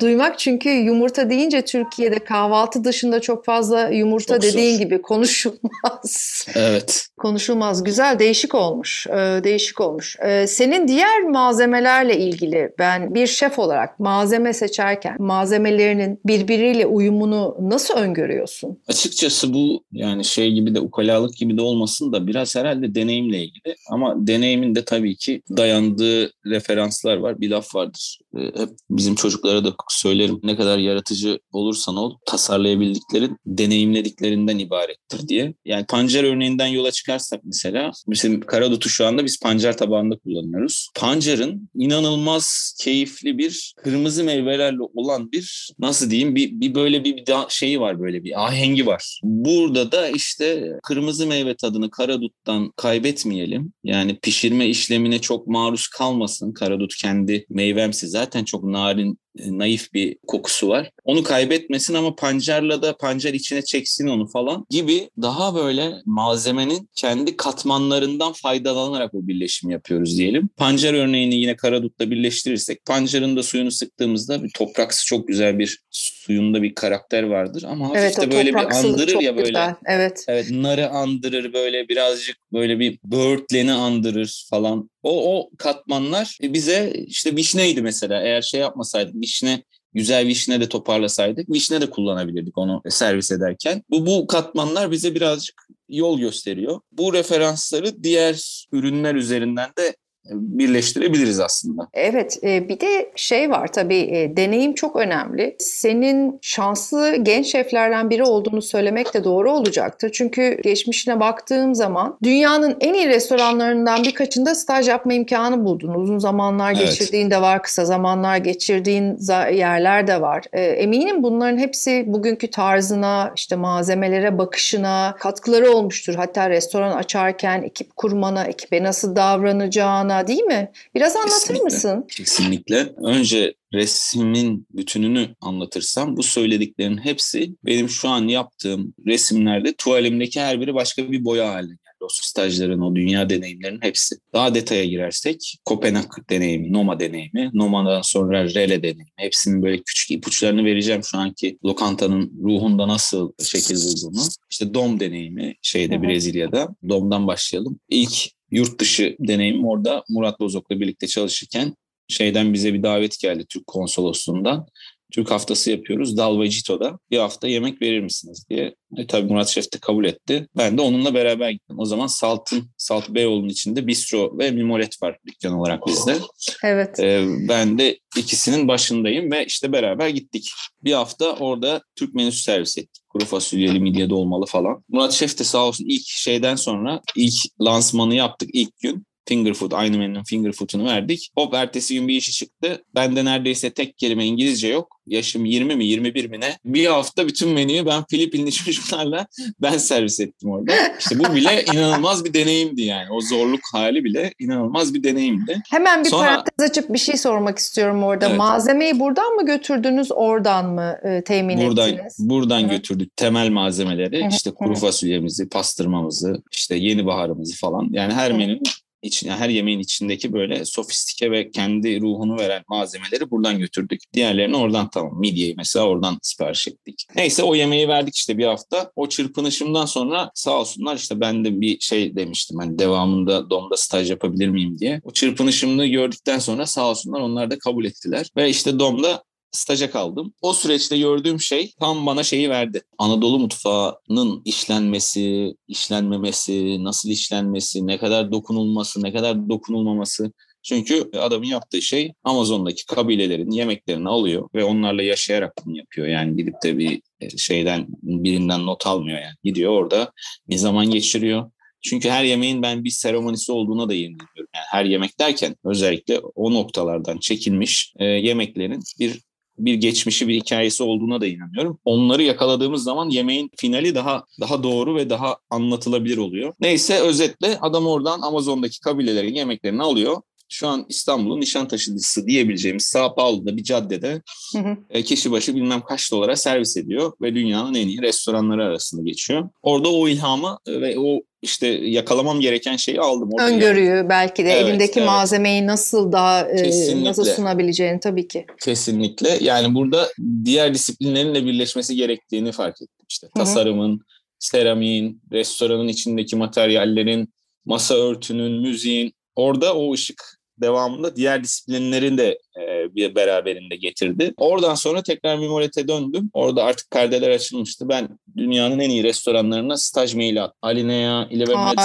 duymak 0.00 0.38
çünkü 0.38 0.68
yumurta 0.68 1.30
deyince 1.30 1.62
Türkiye'de 1.62 2.18
kahvaltı 2.18 2.84
dışında 2.84 3.20
çok 3.20 3.44
fazla 3.44 3.88
yumurta 3.88 4.34
çok 4.34 4.42
dediğin 4.42 4.76
zor. 4.76 4.84
gibi 4.84 5.02
konuşulmaz. 5.02 6.46
Evet. 6.54 7.06
Konuşulmaz. 7.16 7.84
Güzel, 7.84 8.18
değişik 8.18 8.54
olmuş. 8.54 9.06
Ee, 9.06 9.40
değişik 9.44 9.80
olmuş. 9.80 10.16
Ee, 10.26 10.46
senin 10.46 10.88
diğer 10.88 11.22
malzemelerle 11.22 12.18
ilgili 12.18 12.72
ben 12.78 13.14
bir 13.14 13.26
şef 13.26 13.58
olarak 13.58 14.00
malzeme 14.00 14.52
seçerken 14.52 15.16
malzemelerinin 15.18 16.20
birbiriyle 16.24 16.86
uyumunu 16.86 17.56
nasıl 17.60 17.94
öngörüyorsun? 17.94 18.78
Açıkçası 18.88 19.54
bu 19.54 19.84
yani 19.92 20.24
şey 20.24 20.52
gibi 20.52 20.74
de 20.74 20.80
ukalalık 20.80 21.36
gibi 21.36 21.56
de 21.56 21.62
olmasın 21.62 22.12
da 22.12 22.26
biraz 22.26 22.56
herhalde 22.56 22.94
deneyimle 22.94 23.38
ilgili. 23.38 23.76
Ama 23.90 24.26
deneyimin 24.26 24.74
de 24.74 24.84
tabii 24.84 25.16
ki 25.16 25.42
dayandığı 25.56 26.32
referanslar 26.46 27.16
var. 27.16 27.40
Bir 27.40 27.50
laf 27.50 27.74
vardır 27.74 28.21
hep 28.34 28.68
bizim 28.90 29.14
çocuklara 29.14 29.64
da 29.64 29.74
söylerim 29.90 30.40
ne 30.42 30.56
kadar 30.56 30.78
yaratıcı 30.78 31.38
olursan 31.52 31.96
ol 31.96 32.16
tasarlayabildiklerin 32.26 33.36
deneyimlediklerinden 33.46 34.58
ibarettir 34.58 35.28
diye. 35.28 35.54
Yani 35.64 35.86
pancar 35.86 36.24
örneğinden 36.24 36.66
yola 36.66 36.90
çıkarsak 36.90 37.40
mesela 37.44 37.90
bizim 38.06 38.40
karadutu 38.40 38.88
şu 38.88 39.06
anda 39.06 39.24
biz 39.24 39.40
pancar 39.40 39.76
tabağında 39.76 40.18
kullanıyoruz. 40.18 40.88
Pancarın 40.96 41.70
inanılmaz 41.74 42.74
keyifli 42.80 43.38
bir 43.38 43.74
kırmızı 43.84 44.24
meyvelerle 44.24 44.82
olan 44.94 45.32
bir 45.32 45.72
nasıl 45.78 46.10
diyeyim 46.10 46.34
bir, 46.34 46.60
bir 46.60 46.74
böyle 46.74 47.04
bir, 47.04 47.16
bir 47.16 47.24
şeyi 47.48 47.80
var 47.80 48.00
böyle 48.00 48.24
bir 48.24 48.46
ahengi 48.46 48.86
var. 48.86 49.20
Burada 49.22 49.92
da 49.92 50.08
işte 50.08 50.72
kırmızı 50.82 51.26
meyve 51.26 51.56
tadını 51.56 51.90
karaduttan 51.90 52.72
kaybetmeyelim. 52.76 53.72
Yani 53.84 54.18
pişirme 54.22 54.66
işlemine 54.66 55.20
çok 55.20 55.46
maruz 55.46 55.88
kalmasın. 55.88 56.52
Karadut 56.52 56.96
kendi 56.96 57.46
meyvemsi 57.48 58.01
zaten 58.08 58.44
çok 58.44 58.64
narin, 58.64 59.18
naif 59.38 59.94
bir 59.94 60.16
kokusu 60.26 60.68
var. 60.68 60.90
Onu 61.04 61.22
kaybetmesin 61.22 61.94
ama 61.94 62.14
pancarla 62.14 62.82
da 62.82 62.96
pancar 62.96 63.34
içine 63.34 63.62
çeksin 63.62 64.06
onu 64.06 64.26
falan 64.26 64.66
gibi 64.70 65.08
daha 65.22 65.54
böyle 65.54 65.92
malzemenin 66.06 66.88
kendi 66.94 67.36
katmanlarından 67.36 68.32
faydalanarak 68.32 69.14
o 69.14 69.26
birleşim 69.26 69.70
yapıyoruz 69.70 70.18
diyelim. 70.18 70.48
Pancar 70.56 70.94
örneğini 70.94 71.34
yine 71.34 71.56
karadutla 71.56 72.10
birleştirirsek 72.10 72.84
pancarın 72.86 73.36
da 73.36 73.42
suyunu 73.42 73.70
sıktığımızda 73.70 74.44
bir 74.44 74.50
topraksı 74.50 75.06
çok 75.06 75.28
güzel 75.28 75.58
bir 75.58 75.82
suyunda 75.90 76.62
bir 76.62 76.74
karakter 76.74 77.22
vardır 77.22 77.64
ama 77.68 77.88
hafif 77.88 78.02
evet, 78.02 78.20
de 78.20 78.32
böyle 78.32 78.50
bir 78.50 78.78
andırır 78.78 79.20
ya 79.20 79.36
böyle. 79.36 79.48
Güzel. 79.48 79.74
Evet. 79.86 80.24
Evet 80.28 80.50
narı 80.50 80.90
andırır 80.90 81.52
böyle 81.52 81.88
birazcık 81.88 82.36
böyle 82.52 82.78
bir 82.78 82.98
böğürtleni 83.04 83.72
andırır 83.72 84.46
falan. 84.50 84.90
O 85.02 85.38
o 85.38 85.50
katmanlar 85.58 86.38
bize 86.42 86.92
işte 87.06 87.36
vişneydi 87.36 87.82
mesela 87.82 88.22
eğer 88.22 88.42
şey 88.42 88.60
yapmasaydık 88.60 89.21
vişne 89.22 89.62
güzel 89.94 90.26
vişne 90.26 90.60
de 90.60 90.68
toparlasaydık 90.68 91.50
vişne 91.50 91.80
de 91.80 91.90
kullanabilirdik 91.90 92.58
onu 92.58 92.82
servis 92.88 93.32
ederken. 93.32 93.82
Bu 93.90 94.06
bu 94.06 94.26
katmanlar 94.26 94.90
bize 94.90 95.14
birazcık 95.14 95.66
yol 95.88 96.18
gösteriyor. 96.18 96.80
Bu 96.92 97.12
referansları 97.12 98.02
diğer 98.02 98.66
ürünler 98.72 99.14
üzerinden 99.14 99.70
de 99.78 99.96
birleştirebiliriz 100.30 101.40
aslında. 101.40 101.88
Evet 101.94 102.38
e, 102.42 102.68
bir 102.68 102.80
de 102.80 103.12
şey 103.16 103.50
var 103.50 103.72
tabii 103.72 103.98
e, 103.98 104.36
deneyim 104.36 104.74
çok 104.74 104.96
önemli. 104.96 105.56
Senin 105.58 106.38
şanslı 106.42 107.16
genç 107.16 107.46
şeflerden 107.46 108.10
biri 108.10 108.22
olduğunu 108.22 108.62
söylemek 108.62 109.14
de 109.14 109.24
doğru 109.24 109.52
olacaktır. 109.52 110.10
Çünkü 110.12 110.60
geçmişine 110.62 111.20
baktığım 111.20 111.74
zaman 111.74 112.18
dünyanın 112.22 112.76
en 112.80 112.94
iyi 112.94 113.08
restoranlarından 113.08 114.02
birkaçında 114.02 114.54
staj 114.54 114.88
yapma 114.88 115.12
imkanı 115.12 115.64
buldun. 115.64 115.94
Uzun 115.94 116.18
zamanlar 116.18 116.72
evet. 116.72 116.86
geçirdiğin 116.86 117.30
de 117.30 117.42
var, 117.42 117.62
kısa 117.62 117.84
zamanlar 117.84 118.36
geçirdiğin 118.36 119.16
yerler 119.52 120.06
de 120.06 120.20
var. 120.20 120.44
E, 120.52 120.62
eminim 120.62 121.22
bunların 121.22 121.58
hepsi 121.58 122.04
bugünkü 122.06 122.50
tarzına, 122.50 123.32
işte 123.36 123.56
malzemelere 123.56 124.38
bakışına 124.38 125.16
katkıları 125.18 125.70
olmuştur. 125.70 126.14
Hatta 126.14 126.50
restoran 126.50 126.92
açarken 126.92 127.62
ekip 127.62 127.96
kurmana, 127.96 128.44
ekibe 128.44 128.82
nasıl 128.82 129.16
davranacağına, 129.16 130.11
bana 130.12 130.26
değil 130.26 130.42
mi? 130.42 130.70
Biraz 130.94 131.16
anlatır 131.16 131.34
Kesinlikle. 131.34 131.64
mısın? 131.64 132.06
Kesinlikle. 132.08 132.92
Önce 132.96 133.54
resmin 133.74 134.66
bütününü 134.70 135.28
anlatırsam 135.40 136.16
bu 136.16 136.22
söylediklerin 136.22 136.98
hepsi 136.98 137.54
benim 137.64 137.88
şu 137.88 138.08
an 138.08 138.28
yaptığım 138.28 138.94
resimlerde 139.06 139.72
tuvalimdeki 139.72 140.40
her 140.40 140.60
biri 140.60 140.74
başka 140.74 141.12
bir 141.12 141.24
boya 141.24 141.48
haline. 141.48 141.76
O 142.00 142.06
stajların, 142.10 142.80
o 142.80 142.94
dünya 142.94 143.30
deneyimlerinin 143.30 143.80
hepsi. 143.82 144.16
Daha 144.34 144.54
detaya 144.54 144.84
girersek 144.84 145.54
Kopenhag 145.64 146.10
deneyimi, 146.30 146.72
Noma 146.72 147.00
deneyimi, 147.00 147.50
Noma'dan 147.54 148.02
sonra 148.02 148.44
Rele 148.44 148.82
deneyimi. 148.82 149.10
Hepsinin 149.16 149.62
böyle 149.62 149.82
küçük 149.82 150.10
ipuçlarını 150.10 150.64
vereceğim 150.64 151.04
şu 151.04 151.18
anki 151.18 151.58
lokantanın 151.64 152.32
ruhunda 152.44 152.88
nasıl 152.88 153.32
şekil 153.44 153.76
bulduğunu. 153.76 154.22
İşte 154.50 154.74
Dom 154.74 155.00
deneyimi 155.00 155.54
şeyde 155.62 156.02
Brezilya'da. 156.02 156.68
Dom'dan 156.88 157.26
başlayalım. 157.26 157.80
İlk 157.88 158.30
yurt 158.52 158.80
dışı 158.80 159.16
deneyim 159.20 159.66
orada 159.66 160.04
Murat 160.08 160.40
Bozok'la 160.40 160.80
birlikte 160.80 161.06
çalışırken 161.06 161.74
şeyden 162.08 162.52
bize 162.52 162.74
bir 162.74 162.82
davet 162.82 163.18
geldi 163.20 163.44
Türk 163.48 163.66
konsolosluğundan. 163.66 164.66
Türk 165.12 165.30
haftası 165.30 165.70
yapıyoruz 165.70 166.16
Dalvacito'da. 166.16 166.98
Bir 167.10 167.18
hafta 167.18 167.48
yemek 167.48 167.82
verir 167.82 168.00
misiniz 168.00 168.44
diye. 168.50 168.74
E, 168.96 169.06
tabii 169.06 169.32
Murat 169.32 169.48
Şef 169.48 169.72
de 169.72 169.78
kabul 169.78 170.04
etti. 170.04 170.48
Ben 170.56 170.78
de 170.78 170.82
onunla 170.82 171.14
beraber 171.14 171.50
gittim. 171.50 171.78
O 171.78 171.84
zaman 171.84 172.06
Salt'ın, 172.06 172.70
Salt 172.76 173.08
Beyoğlu'nun 173.08 173.48
içinde 173.48 173.86
bistro 173.86 174.38
ve 174.38 174.50
mimolet 174.50 175.02
var 175.02 175.18
dükkan 175.26 175.52
olarak 175.52 175.86
bizde. 175.86 176.16
Evet. 176.64 177.00
E, 177.00 177.26
ben 177.48 177.78
de 177.78 177.98
ikisinin 178.16 178.68
başındayım 178.68 179.30
ve 179.30 179.46
işte 179.46 179.72
beraber 179.72 180.08
gittik. 180.08 180.50
Bir 180.84 180.92
hafta 180.92 181.32
orada 181.32 181.82
Türk 181.96 182.14
menüsü 182.14 182.42
servis 182.42 182.78
ettik. 182.78 183.01
Kuru 183.12 183.24
fasulyeli, 183.24 183.80
midye 183.80 184.10
dolmalı 184.10 184.46
falan. 184.46 184.84
Murat 184.88 185.12
Şef 185.12 185.38
de 185.38 185.44
sağ 185.44 185.66
olsun 185.66 185.84
ilk 185.88 186.06
şeyden 186.06 186.56
sonra 186.56 187.00
ilk 187.16 187.34
lansmanı 187.60 188.14
yaptık 188.14 188.50
ilk 188.52 188.80
gün. 188.80 189.06
Finger 189.28 189.54
food, 189.54 189.72
aynı 189.72 189.98
menünün 189.98 190.22
finger 190.22 190.52
food'unu 190.52 190.84
verdik. 190.84 191.30
Hop 191.38 191.54
ertesi 191.54 191.94
gün 191.94 192.08
bir 192.08 192.14
işi 192.14 192.32
çıktı. 192.32 192.84
Bende 192.94 193.24
neredeyse 193.24 193.70
tek 193.70 193.98
kelime 193.98 194.26
İngilizce 194.26 194.68
yok. 194.68 195.00
Yaşım 195.06 195.44
20 195.44 195.76
mi 195.76 195.86
21 195.86 196.30
mi 196.30 196.40
ne? 196.40 196.58
Bir 196.64 196.86
hafta 196.86 197.26
bütün 197.26 197.48
menüyü 197.48 197.86
ben 197.86 198.04
Filipinli 198.10 198.52
çocuklarla 198.52 199.26
ben 199.62 199.78
servis 199.78 200.20
ettim 200.20 200.50
orada. 200.50 200.72
İşte 200.98 201.18
bu 201.18 201.34
bile 201.34 201.64
inanılmaz 201.72 202.24
bir 202.24 202.34
deneyimdi 202.34 202.82
yani. 202.82 203.06
O 203.10 203.20
zorluk 203.20 203.60
hali 203.72 204.04
bile 204.04 204.32
inanılmaz 204.38 204.94
bir 204.94 205.02
deneyimdi. 205.02 205.62
Hemen 205.70 206.04
bir 206.04 206.08
Sonra, 206.08 206.22
parantez 206.22 206.70
açıp 206.70 206.92
bir 206.92 206.98
şey 206.98 207.16
sormak 207.16 207.58
istiyorum 207.58 208.02
orada. 208.02 208.26
Evet. 208.26 208.38
Malzemeyi 208.38 209.00
buradan 209.00 209.34
mı 209.34 209.46
götürdünüz, 209.46 210.12
oradan 210.12 210.66
mı 210.66 210.96
e, 211.04 211.24
temin 211.24 211.60
buradan, 211.60 211.90
ettiniz? 211.90 212.16
Buradan 212.18 212.62
Hı. 212.62 212.66
götürdük 212.66 213.16
temel 213.16 213.50
malzemeleri. 213.50 214.24
Hı. 214.24 214.28
işte 214.28 214.50
kuru 214.50 214.74
fasulyemizi, 214.74 215.48
pastırmamızı, 215.48 216.42
işte 216.52 216.76
yeni 216.76 217.06
baharımızı 217.06 217.56
falan. 217.56 217.88
Yani 217.92 218.12
her 218.12 218.32
menünün 218.32 218.62
için, 219.02 219.28
her 219.28 219.48
yemeğin 219.48 219.78
içindeki 219.78 220.32
böyle 220.32 220.64
sofistike 220.64 221.30
ve 221.30 221.50
kendi 221.50 222.00
ruhunu 222.00 222.36
veren 222.36 222.64
malzemeleri 222.68 223.30
buradan 223.30 223.58
götürdük. 223.58 224.00
Diğerlerini 224.14 224.56
oradan 224.56 224.90
tamam. 224.90 225.20
Midyeyi 225.20 225.54
mesela 225.56 225.86
oradan 225.86 226.18
sipariş 226.22 226.68
ettik. 226.68 227.06
Neyse 227.16 227.42
o 227.42 227.54
yemeği 227.54 227.88
verdik 227.88 228.16
işte 228.16 228.38
bir 228.38 228.46
hafta. 228.46 228.92
O 228.96 229.08
çırpınışımdan 229.08 229.86
sonra 229.86 230.30
sağ 230.34 230.60
olsunlar 230.60 230.96
işte 230.96 231.20
ben 231.20 231.44
de 231.44 231.60
bir 231.60 231.80
şey 231.80 232.16
demiştim. 232.16 232.58
Hani 232.58 232.78
devamında 232.78 233.50
domda 233.50 233.76
staj 233.76 234.10
yapabilir 234.10 234.48
miyim 234.48 234.78
diye. 234.78 235.00
O 235.04 235.12
çırpınışımı 235.12 235.86
gördükten 235.86 236.38
sonra 236.38 236.66
sağ 236.66 236.90
olsunlar 236.90 237.20
onlar 237.20 237.50
da 237.50 237.58
kabul 237.58 237.84
ettiler. 237.84 238.26
Ve 238.36 238.48
işte 238.48 238.78
domda 238.78 239.22
staja 239.52 239.90
kaldım. 239.90 240.34
O 240.42 240.54
süreçte 240.54 240.98
gördüğüm 240.98 241.40
şey 241.40 241.72
tam 241.80 242.06
bana 242.06 242.22
şeyi 242.22 242.50
verdi. 242.50 242.82
Anadolu 242.98 243.38
mutfağının 243.38 244.42
işlenmesi, 244.44 245.54
işlenmemesi, 245.68 246.84
nasıl 246.84 247.10
işlenmesi, 247.10 247.86
ne 247.86 247.98
kadar 247.98 248.32
dokunulması, 248.32 249.02
ne 249.02 249.12
kadar 249.12 249.48
dokunulmaması. 249.48 250.32
Çünkü 250.62 251.10
adamın 251.18 251.46
yaptığı 251.46 251.82
şey 251.82 252.12
Amazon'daki 252.24 252.86
kabilelerin 252.86 253.50
yemeklerini 253.50 254.08
alıyor 254.08 254.48
ve 254.54 254.64
onlarla 254.64 255.02
yaşayarak 255.02 255.52
bunu 255.66 255.76
yapıyor. 255.76 256.06
Yani 256.06 256.36
gidip 256.36 256.54
de 256.64 256.78
bir 256.78 257.02
e, 257.20 257.36
şeyden 257.38 257.86
birinden 258.02 258.66
not 258.66 258.86
almıyor 258.86 259.18
yani. 259.18 259.34
Gidiyor 259.44 259.72
orada 259.72 260.12
bir 260.48 260.56
zaman 260.56 260.90
geçiriyor. 260.90 261.50
Çünkü 261.82 262.10
her 262.10 262.24
yemeğin 262.24 262.62
ben 262.62 262.84
bir 262.84 262.90
seremonisi 262.90 263.52
olduğuna 263.52 263.88
da 263.88 263.94
inanıyorum. 263.94 264.48
Yani 264.54 264.64
her 264.70 264.84
yemek 264.84 265.18
derken 265.20 265.56
özellikle 265.64 266.18
o 266.18 266.54
noktalardan 266.54 267.18
çekilmiş 267.18 267.92
e, 267.98 268.04
yemeklerin 268.04 268.80
bir 269.00 269.20
bir 269.64 269.74
geçmişi, 269.74 270.28
bir 270.28 270.34
hikayesi 270.34 270.82
olduğuna 270.82 271.20
da 271.20 271.26
inanıyorum. 271.26 271.78
Onları 271.84 272.22
yakaladığımız 272.22 272.82
zaman 272.82 273.10
yemeğin 273.10 273.50
finali 273.56 273.94
daha 273.94 274.24
daha 274.40 274.62
doğru 274.62 274.96
ve 274.96 275.10
daha 275.10 275.36
anlatılabilir 275.50 276.16
oluyor. 276.16 276.54
Neyse 276.60 276.98
özetle 276.98 277.58
adam 277.60 277.86
oradan 277.86 278.20
Amazon'daki 278.20 278.80
kabilelerin 278.80 279.34
yemeklerini 279.34 279.82
alıyor. 279.82 280.16
Şu 280.48 280.68
an 280.68 280.86
İstanbul'un 280.88 281.40
Nişantaşı'sı 281.40 282.26
diyebileceğimiz 282.26 282.84
Sao 282.84 283.14
Paulo'da 283.14 283.56
bir 283.56 283.64
caddede 283.64 284.22
hı 284.52 284.58
hı. 284.58 284.76
E, 284.90 285.02
kişi 285.02 285.30
başı 285.30 285.54
bilmem 285.54 285.80
kaç 285.80 286.12
dolara 286.12 286.36
servis 286.36 286.76
ediyor 286.76 287.12
ve 287.20 287.34
dünyanın 287.34 287.74
en 287.74 287.88
iyi 287.88 288.02
restoranları 288.02 288.64
arasında 288.64 289.02
geçiyor. 289.02 289.48
Orada 289.62 289.92
o 289.92 290.08
ilhamı 290.08 290.58
ve 290.68 290.98
o 290.98 291.20
işte 291.42 291.66
yakalamam 291.66 292.40
gereken 292.40 292.76
şeyi 292.76 293.00
aldım. 293.00 293.28
Orada 293.32 293.48
Öngörüyü 293.48 293.88
yani. 293.88 294.08
belki 294.08 294.44
de 294.44 294.52
evet, 294.52 294.66
elindeki 294.66 294.98
evet. 295.00 295.08
malzemeyi 295.08 295.66
nasıl 295.66 296.12
daha 296.12 296.40
e, 296.40 297.04
nasıl 297.04 297.24
sunabileceğini 297.24 298.00
tabii 298.00 298.28
ki. 298.28 298.46
Kesinlikle. 298.64 299.38
Yani 299.40 299.74
burada 299.74 300.08
diğer 300.44 300.74
disiplinlerin 300.74 301.34
de 301.34 301.44
birleşmesi 301.46 301.96
gerektiğini 301.96 302.52
fark 302.52 302.82
ettim. 302.82 303.06
İşte 303.08 303.28
tasarımın, 303.36 303.90
Hı-hı. 303.90 304.04
seramiğin, 304.38 305.22
restoranın 305.32 305.88
içindeki 305.88 306.36
materyallerin, 306.36 307.28
masa 307.64 307.94
örtünün, 307.94 308.60
müziğin 308.60 309.12
orada 309.36 309.76
o 309.76 309.92
ışık 309.92 310.41
devamında 310.60 311.16
diğer 311.16 311.44
disiplinlerin 311.44 312.18
de 312.18 312.38
e, 312.60 312.94
bir 312.94 313.14
beraberinde 313.14 313.76
getirdi. 313.76 314.34
Oradan 314.36 314.74
sonra 314.74 315.02
tekrar 315.02 315.38
Mimolet'e 315.38 315.88
döndüm. 315.88 316.30
Orada 316.32 316.64
artık 316.64 316.90
perdeler 316.90 317.30
açılmıştı. 317.30 317.88
Ben 317.88 318.18
dünyanın 318.36 318.78
en 318.78 318.90
iyi 318.90 319.02
restoranlarına 319.02 319.76
staj 319.76 320.14
maili 320.14 320.40
attım. 320.40 320.58
Alinea, 320.62 321.28
Eleven 321.30 321.54
Noma, 321.54 321.76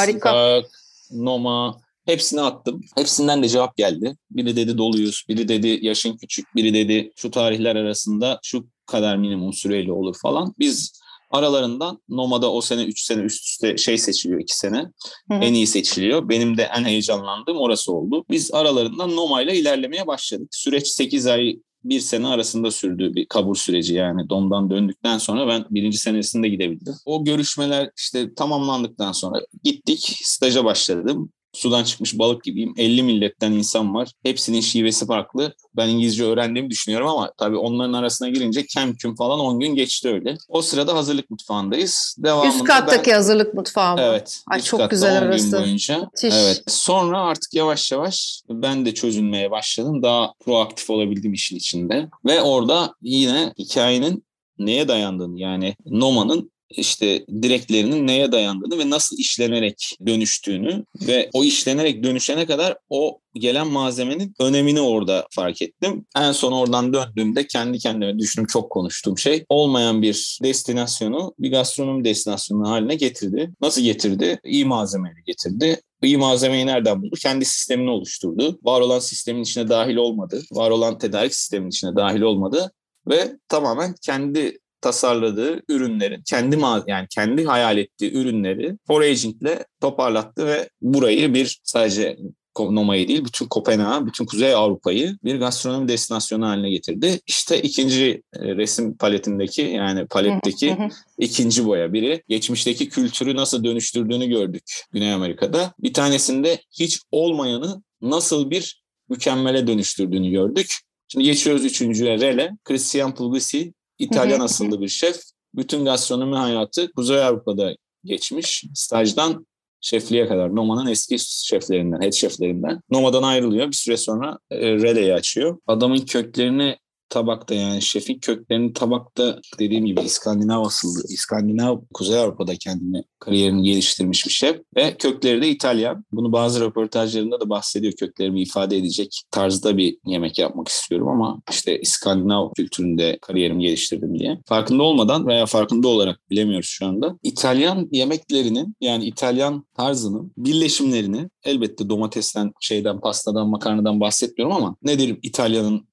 Hepsini 2.06 2.42
attım. 2.42 2.82
Hepsinden 2.96 3.44
de 3.44 3.50
cevap 3.50 3.78
geldi. 3.78 4.18
Biri 4.32 4.56
dedi 4.56 4.78
doluyuz, 4.78 5.24
biri 5.30 5.48
dedi 5.48 5.80
yaşın 5.82 6.18
küçük, 6.18 6.56
biri 6.56 6.74
dedi 6.74 7.12
şu 7.16 7.32
tarihler 7.32 7.76
arasında 7.76 8.40
şu 8.44 8.68
kadar 8.86 9.18
minimum 9.18 9.54
süreyle 9.54 9.92
olur 9.92 10.16
falan. 10.22 10.56
Biz 10.60 11.02
Aralarından 11.30 12.02
Noma'da 12.10 12.52
o 12.52 12.62
sene 12.62 12.84
3 12.84 13.02
sene 13.02 13.22
üst 13.22 13.48
üste 13.48 13.78
şey 13.78 13.98
seçiliyor 13.98 14.42
2 14.42 14.58
sene. 14.58 14.78
Hı-hı. 14.78 15.38
En 15.42 15.54
iyi 15.54 15.68
seçiliyor. 15.68 16.30
Benim 16.30 16.58
de 16.58 16.64
en 16.64 16.84
heyecanlandığım 16.84 17.58
orası 17.58 17.94
oldu. 17.94 18.26
Biz 18.30 18.54
aralarından 18.54 19.16
Noma 19.16 19.42
ile 19.42 19.58
ilerlemeye 19.58 20.08
başladık. 20.08 20.48
Süreç 20.52 20.88
8 20.88 21.28
ay 21.28 21.60
bir 21.84 22.00
sene 22.00 22.28
arasında 22.28 22.72
sürdü 22.72 23.16
bir 23.16 23.26
kabul 23.26 23.56
süreci 23.56 23.94
yani 23.94 24.30
Dom'dan 24.30 24.70
döndükten 24.70 25.18
sonra 25.18 25.48
ben 25.48 25.66
birinci 25.70 25.98
senesinde 25.98 26.50
gidebildim. 26.50 26.94
O 27.06 27.24
görüşmeler 27.24 27.92
işte 27.98 28.34
tamamlandıktan 28.34 29.12
sonra 29.12 29.42
gittik 29.64 30.20
staja 30.24 30.66
başladım 30.66 31.32
sudan 31.58 31.84
çıkmış 31.84 32.20
balık 32.20 32.44
gibiyim. 32.44 32.74
50 32.78 33.04
milletten 33.04 33.52
insan 33.52 33.96
var. 33.96 34.12
Hepsinin 34.24 34.62
şivesi 34.62 35.06
farklı. 35.06 35.54
Ben 35.76 35.90
İngilizce 35.90 36.24
öğrendiğimi 36.24 36.70
düşünüyorum 36.70 37.08
ama 37.08 37.32
tabii 37.38 37.58
onların 37.58 37.94
arasına 37.94 38.30
girince 38.30 38.66
kem 38.66 38.96
küm 38.96 39.16
falan 39.16 39.40
10 39.40 39.60
gün 39.60 39.76
geçti 39.76 40.10
öyle. 40.10 40.38
O 40.50 40.62
sırada 40.62 40.96
hazırlık 40.96 41.30
mutfağındayız. 41.30 42.16
Devamında 42.20 42.56
Üst 42.56 42.64
kattaki 42.64 43.10
ben... 43.12 43.16
hazırlık 43.16 43.54
mutfağı 43.54 43.96
mı? 43.96 44.02
Evet. 44.02 44.42
Ay, 44.48 44.62
çok 44.62 44.90
güzel 44.90 45.18
arası. 45.18 45.62
Boyunca. 45.62 46.10
Evet. 46.24 46.64
Sonra 46.68 47.22
artık 47.22 47.54
yavaş 47.54 47.92
yavaş 47.92 48.42
ben 48.50 48.86
de 48.86 48.94
çözünmeye 48.94 49.52
başladım. 49.52 50.04
Daha 50.04 50.34
proaktif 50.46 50.90
olabildim 50.90 51.34
işin 51.34 51.56
içinde. 51.56 52.10
Ve 52.26 52.42
orada 52.42 52.94
yine 53.02 53.54
hikayenin 53.60 54.28
neye 54.60 54.88
dayandığını 54.88 55.40
yani 55.40 55.76
Noma'nın 55.86 56.52
işte 56.70 57.26
direklerinin 57.42 58.08
neye 58.08 58.32
dayandığını 58.32 58.80
ve 58.80 58.90
nasıl 58.90 59.18
işlenerek 59.18 59.98
dönüştüğünü 60.08 60.86
ve 61.08 61.30
o 61.34 61.44
işlenerek 61.44 62.04
dönüşene 62.04 62.46
kadar 62.46 62.78
o 62.90 63.20
gelen 63.34 63.68
malzemenin 63.68 64.34
önemini 64.40 64.82
orada 64.82 65.28
fark 65.32 65.62
ettim. 65.62 66.06
En 66.18 66.32
son 66.32 66.52
oradan 66.52 66.94
döndüğümde 66.94 67.48
kendi 67.48 67.80
kendime 67.80 68.20
düşünüp 68.20 68.50
çok 68.50 68.70
konuştuğum 68.70 69.18
şey 69.18 69.46
olmayan 69.50 70.02
bir 70.02 70.40
destinasyonu 70.44 71.34
bir 71.40 71.52
gastronomi 71.52 72.04
destinasyonu 72.04 72.70
haline 72.70 72.96
getirdi. 72.96 73.52
Nasıl 73.62 73.82
getirdi? 73.82 74.40
İyi 74.44 74.66
malzemeleri 74.66 75.24
getirdi. 75.26 75.82
İyi 76.04 76.18
malzemeyi 76.18 76.66
nereden 76.66 77.02
buldu? 77.02 77.16
Kendi 77.22 77.46
sistemini 77.46 77.90
oluşturdu. 77.90 78.60
Var 78.64 78.82
olan 78.82 79.00
sistemin 79.00 79.42
içine 79.42 79.70
dahil 79.70 79.96
olmadı. 79.96 80.42
Var 80.52 80.72
olan 80.72 80.98
tedarik 80.98 81.36
sistemin 81.36 81.70
içine 81.70 81.96
dahil 81.96 82.22
olmadı 82.22 82.72
ve 83.08 83.38
tamamen 83.48 83.96
kendi 84.02 84.60
tasarladığı 84.82 85.62
ürünlerin 85.70 86.22
kendi 86.26 86.58
yani 86.88 87.08
kendi 87.10 87.46
hayal 87.46 87.78
ettiği 87.78 88.14
ürünleri 88.14 88.78
foragingle 88.88 89.66
toparlattı 89.82 90.46
ve 90.46 90.70
burayı 90.82 91.34
bir 91.34 91.60
sadece 91.64 92.18
Noma'yı 92.60 93.08
değil 93.08 93.26
bütün 93.26 93.48
Kopenhag'ı, 93.48 94.06
bütün 94.06 94.26
Kuzey 94.26 94.54
Avrupa'yı 94.54 95.18
bir 95.24 95.36
gastronomi 95.36 95.88
destinasyonu 95.88 96.48
haline 96.48 96.70
getirdi. 96.70 97.20
İşte 97.28 97.62
ikinci 97.62 98.24
e, 98.36 98.56
resim 98.56 98.98
paletindeki 98.98 99.62
yani 99.62 100.08
paletteki 100.08 100.78
ikinci 101.20 101.66
boya 101.66 101.94
biri. 101.94 102.24
Geçmişteki 102.28 102.90
kültürü 102.90 103.36
nasıl 103.36 103.64
dönüştürdüğünü 103.64 104.28
gördük 104.28 104.64
Güney 104.92 105.14
Amerika'da. 105.14 105.74
Bir 105.80 105.94
tanesinde 105.94 106.62
hiç 106.80 107.00
olmayanı 107.12 107.84
nasıl 108.02 108.52
bir 108.52 108.84
mükemmele 109.10 109.68
dönüştürdüğünü 109.68 110.30
gördük. 110.30 110.74
Şimdi 111.08 111.26
geçiyoruz 111.26 111.66
üçüncüye 111.66 112.20
Rele. 112.20 112.52
Christian 112.64 113.16
Puglisi 113.16 113.74
İtalyan 114.00 114.40
asıllı 114.40 114.82
bir 114.82 114.88
şef. 114.88 115.22
Bütün 115.56 115.86
gastronomi 115.86 116.36
hayatı 116.36 116.92
Kuzey 116.92 117.24
Avrupa'da 117.24 117.76
geçmiş. 118.04 118.66
Stajdan 118.74 119.48
şefliğe 119.82 120.28
kadar. 120.28 120.56
Noma'nın 120.56 120.88
eski 120.88 121.20
şeflerinden, 121.20 122.02
head 122.02 122.12
şeflerinden. 122.12 122.82
Noma'dan 122.90 123.24
ayrılıyor. 123.24 123.68
Bir 123.68 123.76
süre 123.76 123.98
sonra 123.98 124.40
e, 124.52 124.58
Rele'yi 124.60 125.14
açıyor. 125.14 125.58
Adamın 125.68 125.98
köklerini 125.98 126.78
tabakta 127.10 127.56
yani 127.56 127.82
şefin 127.82 128.20
köklerini 128.20 128.74
tabakta 128.74 129.40
dediğim 129.60 129.86
gibi 129.86 130.02
İskandinav 130.02 130.66
asıllı. 130.66 131.04
İskandinav 131.10 131.80
Kuzey 131.94 132.20
Avrupa'da 132.20 132.56
kendini 132.56 133.04
kariyerini 133.20 133.64
geliştirmiş 133.64 134.26
bir 134.26 134.32
şef 134.32 134.62
ve 134.76 134.96
kökleri 134.98 135.42
de 135.42 135.50
İtalyan. 135.50 136.06
Bunu 136.12 136.32
bazı 136.32 136.62
röportajlarında 136.62 137.40
da 137.40 137.50
bahsediyor. 137.50 137.94
Köklerimi 137.94 138.42
ifade 138.42 138.78
edecek 138.78 139.22
tarzda 139.32 139.78
bir 139.78 139.98
yemek 140.06 140.40
yapmak 140.40 140.68
istiyorum 140.68 141.08
ama 141.08 141.42
işte 141.52 141.80
İskandinav 141.80 142.54
kültüründe 142.54 143.18
kariyerimi 143.22 143.64
geliştirdim 143.64 144.20
diye. 144.20 144.40
Farkında 144.46 144.84
olmadan 144.84 145.28
veya 145.28 145.46
farkında 145.46 145.88
olarak 145.88 146.30
bilemiyoruz 146.30 146.70
şu 146.70 146.86
anda. 146.86 147.18
İtalyan 147.24 147.90
yemeklerinin 147.92 148.76
yani 148.82 149.06
İtalyan 149.06 149.66
tarzının 149.78 150.32
birleşimlerini 150.38 151.30
elbette 151.44 151.90
domatesten, 151.90 152.52
şeyden, 152.60 153.00
pastadan, 153.00 153.48
makarnadan 153.48 154.00
bahsetmiyorum 154.00 154.56
ama 154.56 154.76
nedir 154.84 155.20
İtalya'nın 155.24 155.87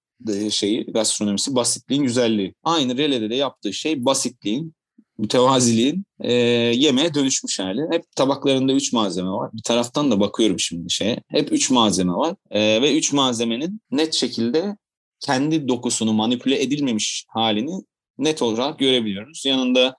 şeyi 0.51 0.85
gastronomisi 0.87 1.55
basitliğin 1.55 2.03
güzelliği. 2.03 2.55
Aynı 2.65 2.97
Rele'de 2.97 3.31
de 3.31 3.35
yaptığı 3.35 3.73
şey 3.73 4.05
basitliğin 4.05 4.75
mütevaziliğin 5.19 6.05
e, 6.21 6.33
yemeğe 6.33 7.15
dönüşmüş 7.15 7.59
hali. 7.59 7.81
Hep 7.91 8.05
tabaklarında 8.17 8.73
üç 8.73 8.93
malzeme 8.93 9.31
var. 9.31 9.51
Bir 9.53 9.63
taraftan 9.63 10.11
da 10.11 10.21
bakıyorum 10.21 10.61
şimdi 10.61 10.93
şeye. 10.93 11.23
Hep 11.29 11.53
üç 11.53 11.71
malzeme 11.71 12.13
var. 12.13 12.37
E, 12.51 12.83
ve 12.83 12.97
üç 12.97 13.13
malzemenin 13.13 13.81
net 13.91 14.15
şekilde 14.15 14.77
kendi 15.21 15.69
dokusunu 15.69 16.13
manipüle 16.13 16.63
edilmemiş 16.63 17.25
halini 17.29 17.83
net 18.19 18.43
olarak 18.43 18.79
görebiliyoruz. 18.79 19.45
Yanında 19.47 19.97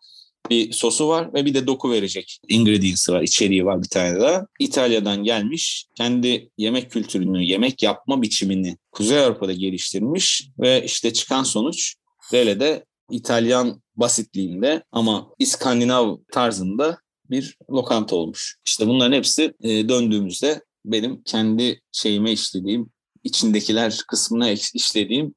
bir 0.50 0.72
sosu 0.72 1.08
var 1.08 1.34
ve 1.34 1.46
bir 1.46 1.54
de 1.54 1.68
doku 1.68 1.92
verecek 1.92 2.40
ingredients'ı 2.48 3.14
var, 3.14 3.22
içeriği 3.22 3.66
var 3.66 3.84
bir 3.84 3.88
tane 3.88 4.20
daha. 4.20 4.46
İtalya'dan 4.60 5.24
gelmiş, 5.24 5.86
kendi 5.96 6.50
yemek 6.58 6.92
kültürünü, 6.92 7.44
yemek 7.44 7.84
yapma 7.84 8.22
biçimini 8.22 8.78
Kuzey 8.92 9.20
Avrupa'da 9.20 9.54
geliştirmiş 9.54 10.50
ve 10.60 10.86
işte 10.86 11.14
çıkan 11.14 11.44
sonuç 11.44 11.96
böyle 12.34 12.60
de 12.60 12.86
İtalyan 13.12 13.82
basitliğinde 13.96 14.84
ama 14.92 15.28
İskandinav 15.40 16.18
tarzında 16.32 16.98
bir 17.30 17.58
lokanta 17.72 18.16
olmuş. 18.16 18.58
İşte 18.66 18.88
bunların 18.88 19.18
hepsi 19.18 19.54
e, 19.64 19.90
döndüğümüzde 19.90 20.62
benim 20.86 21.24
kendi 21.24 21.82
şeyime 21.92 22.32
işlediğim, 22.32 22.90
içindekiler 23.24 24.02
kısmına 24.08 24.52
işlediğim 24.52 25.36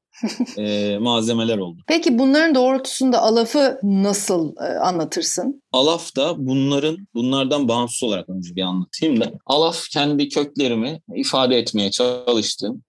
e, 0.57 0.97
malzemeler 0.97 1.57
oldu. 1.57 1.81
Peki 1.87 2.19
bunların 2.19 2.55
doğrultusunda 2.55 3.21
alafı 3.21 3.79
nasıl 3.83 4.55
e, 4.57 4.79
anlatırsın? 4.79 5.63
Alaf 5.71 6.15
da 6.15 6.33
bunların 6.37 6.97
bunlardan 7.13 7.67
bağımsız 7.67 8.03
olarak 8.03 8.29
önce 8.29 8.55
bir 8.55 8.61
anlatayım 8.61 9.19
da. 9.19 9.31
Alaf 9.45 9.83
kendi 9.93 10.29
köklerimi 10.29 11.01
ifade 11.15 11.57
etmeye 11.57 11.91
çalıştım. 11.91 12.83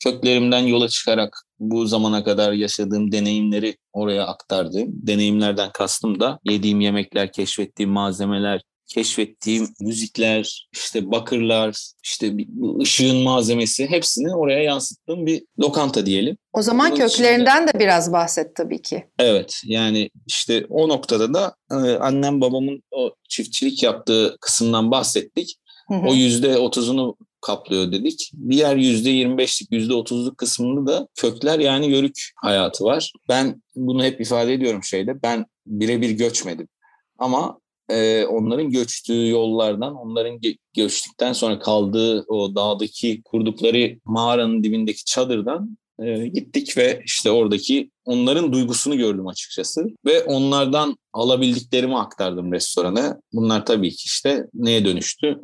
Köklerimden 0.00 0.60
yola 0.60 0.88
çıkarak 0.88 1.46
bu 1.58 1.86
zamana 1.86 2.24
kadar 2.24 2.52
yaşadığım 2.52 3.12
deneyimleri 3.12 3.76
oraya 3.92 4.26
aktardım. 4.26 4.88
Deneyimlerden 4.88 5.70
kastım 5.72 6.20
da 6.20 6.38
yediğim 6.44 6.80
yemekler, 6.80 7.32
keşfettiğim 7.32 7.90
malzemeler, 7.90 8.62
keşfettiğim 8.86 9.68
müzikler, 9.80 10.68
işte 10.72 11.10
bakırlar, 11.10 11.76
işte 12.04 12.34
ışığın 12.80 13.16
malzemesi 13.16 13.90
hepsini 13.90 14.34
oraya 14.34 14.62
yansıttığım 14.62 15.26
bir 15.26 15.42
lokanta 15.60 16.06
diyelim. 16.06 16.36
O 16.52 16.62
zaman 16.62 16.90
Bunun 16.90 17.00
köklerinden 17.00 17.62
içinde, 17.62 17.74
de 17.74 17.80
biraz 17.80 18.12
bahset 18.12 18.56
tabii 18.56 18.82
ki. 18.82 19.04
Evet 19.18 19.60
yani 19.64 20.10
işte 20.26 20.66
o 20.68 20.88
noktada 20.88 21.34
da 21.34 21.54
e, 21.70 21.74
annem 21.74 22.40
babamın 22.40 22.82
o 22.90 23.14
çiftçilik 23.28 23.82
yaptığı 23.82 24.36
kısımdan 24.40 24.90
bahsettik. 24.90 25.56
Hı 25.88 25.94
hı. 25.94 26.08
O 26.08 26.14
yüzde 26.14 26.58
otuzunu 26.58 27.16
kaplıyor 27.40 27.92
dedik. 27.92 28.32
Diğer 28.50 28.76
yüzde 28.76 29.10
yirmi 29.10 29.38
beşlik, 29.38 29.72
yüzde 29.72 29.94
otuzluk 29.94 30.38
kısmında 30.38 30.92
da 30.92 31.08
kökler 31.14 31.58
yani 31.58 31.86
yörük 31.86 32.30
hayatı 32.36 32.84
var. 32.84 33.12
Ben 33.28 33.62
bunu 33.76 34.04
hep 34.04 34.20
ifade 34.20 34.52
ediyorum 34.52 34.82
şeyde. 34.84 35.22
Ben 35.22 35.46
birebir 35.66 36.10
göçmedim. 36.10 36.68
Ama 37.18 37.58
e, 37.88 38.24
onların 38.24 38.70
göçtüğü 38.70 39.28
yollardan, 39.28 39.94
onların 39.94 40.40
göçtükten 40.76 41.32
sonra 41.32 41.58
kaldığı 41.58 42.24
o 42.28 42.54
dağdaki 42.54 43.22
kurdukları 43.22 43.98
mağaranın 44.04 44.62
dibindeki 44.62 45.04
çadırdan 45.04 45.78
e, 46.02 46.26
gittik 46.26 46.76
ve 46.76 47.02
işte 47.04 47.30
oradaki 47.30 47.90
onların 48.04 48.52
duygusunu 48.52 48.96
gördüm 48.96 49.26
açıkçası 49.26 49.86
ve 50.04 50.24
onlardan 50.24 50.96
alabildiklerimi 51.12 51.98
aktardım 51.98 52.52
restorana. 52.52 53.20
Bunlar 53.32 53.66
tabii 53.66 53.90
ki 53.90 54.02
işte 54.06 54.46
neye 54.54 54.84
dönüştü? 54.84 55.40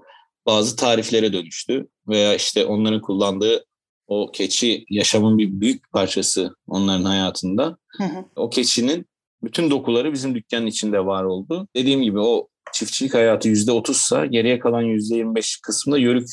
Bazı 0.47 0.77
tariflere 0.77 1.33
dönüştü 1.33 1.89
veya 2.09 2.35
işte 2.35 2.65
onların 2.65 3.01
kullandığı 3.01 3.65
o 4.07 4.33
keçi 4.33 4.85
yaşamın 4.91 5.39
bir 5.39 5.61
büyük 5.61 5.93
parçası 5.93 6.57
onların 6.69 7.05
hayatında. 7.05 7.77
Hı 7.99 8.05
hı. 8.05 8.25
O 8.37 8.51
keçinin 8.51 9.07
bütün 9.45 9.71
dokuları 9.71 10.13
bizim 10.13 10.35
dükkanın 10.35 10.67
içinde 10.67 11.07
var 11.07 11.25
oldu. 11.25 11.69
Dediğim 11.77 12.03
gibi 12.03 12.21
o 12.21 12.49
çiftçilik 12.73 13.15
hayatı 13.15 13.49
%30'sa 13.49 14.27
geriye 14.27 14.59
kalan 14.59 14.85
%25 14.85 15.61
kısmında 15.63 15.99
yörük 15.99 16.29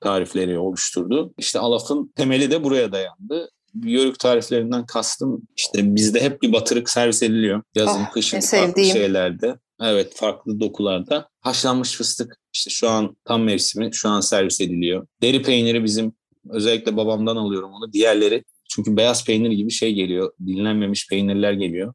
tarifleri 0.00 0.58
oluşturdu. 0.58 1.34
İşte 1.38 1.58
Alaf'ın 1.58 2.12
temeli 2.16 2.50
de 2.50 2.64
buraya 2.64 2.92
dayandı. 2.92 3.50
Yörük 3.84 4.18
tariflerinden 4.18 4.86
kastım 4.86 5.42
işte 5.56 5.94
bizde 5.94 6.20
hep 6.20 6.42
bir 6.42 6.52
batırık 6.52 6.90
servis 6.90 7.22
ediliyor. 7.22 7.62
Yazın, 7.74 8.00
oh, 8.00 8.12
kışın 8.12 8.40
farklı 8.40 8.84
şeylerde. 8.84 9.56
Evet 9.82 10.12
farklı 10.16 10.60
dokularda. 10.60 11.28
Haşlanmış 11.40 11.96
fıstık 11.96 12.36
işte 12.52 12.70
şu 12.70 12.88
an 12.88 13.16
tam 13.24 13.42
mevsimi 13.42 13.90
şu 13.92 14.08
an 14.08 14.20
servis 14.20 14.60
ediliyor. 14.60 15.06
Deri 15.22 15.42
peyniri 15.42 15.84
bizim 15.84 16.12
özellikle 16.50 16.96
babamdan 16.96 17.36
alıyorum 17.36 17.70
onu. 17.72 17.92
Diğerleri 17.92 18.44
çünkü 18.70 18.96
beyaz 18.96 19.24
peynir 19.24 19.50
gibi 19.50 19.70
şey 19.70 19.94
geliyor. 19.94 20.32
Dinlenmemiş 20.46 21.08
peynirler 21.08 21.52
geliyor. 21.52 21.94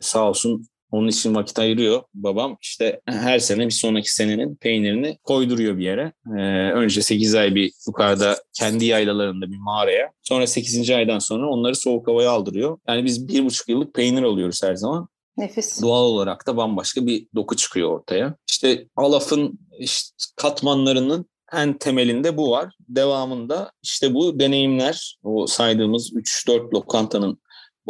Sağ 0.00 0.28
olsun 0.28 0.66
onun 0.90 1.08
için 1.08 1.34
vakit 1.34 1.58
ayırıyor 1.58 2.02
babam. 2.14 2.56
İşte 2.62 3.00
her 3.06 3.38
sene 3.38 3.66
bir 3.66 3.70
sonraki 3.70 4.14
senenin 4.14 4.56
peynirini 4.56 5.18
koyduruyor 5.24 5.78
bir 5.78 5.84
yere. 5.84 6.12
Ee, 6.38 6.72
önce 6.72 7.02
8 7.02 7.34
ay 7.34 7.54
bir 7.54 7.72
yukarıda 7.86 8.36
kendi 8.52 8.84
yaylalarında 8.84 9.50
bir 9.50 9.58
mağaraya. 9.58 10.12
Sonra 10.22 10.46
8. 10.46 10.90
aydan 10.90 11.18
sonra 11.18 11.50
onları 11.50 11.76
soğuk 11.76 12.08
havaya 12.08 12.30
aldırıyor. 12.30 12.78
Yani 12.88 13.04
biz 13.04 13.28
bir 13.28 13.44
buçuk 13.44 13.68
yıllık 13.68 13.94
peynir 13.94 14.22
alıyoruz 14.22 14.62
her 14.62 14.74
zaman. 14.74 15.08
Nefis. 15.36 15.82
Doğal 15.82 16.04
olarak 16.04 16.46
da 16.46 16.56
bambaşka 16.56 17.06
bir 17.06 17.26
doku 17.34 17.56
çıkıyor 17.56 17.90
ortaya. 17.90 18.34
İşte 18.50 18.86
Alaf'ın 18.96 19.58
işte 19.78 20.14
katmanlarının 20.36 21.26
en 21.52 21.78
temelinde 21.78 22.36
bu 22.36 22.50
var. 22.50 22.74
Devamında 22.88 23.72
işte 23.82 24.14
bu 24.14 24.40
deneyimler, 24.40 25.18
o 25.22 25.46
saydığımız 25.46 26.12
3-4 26.12 26.74
lokantanın 26.74 27.40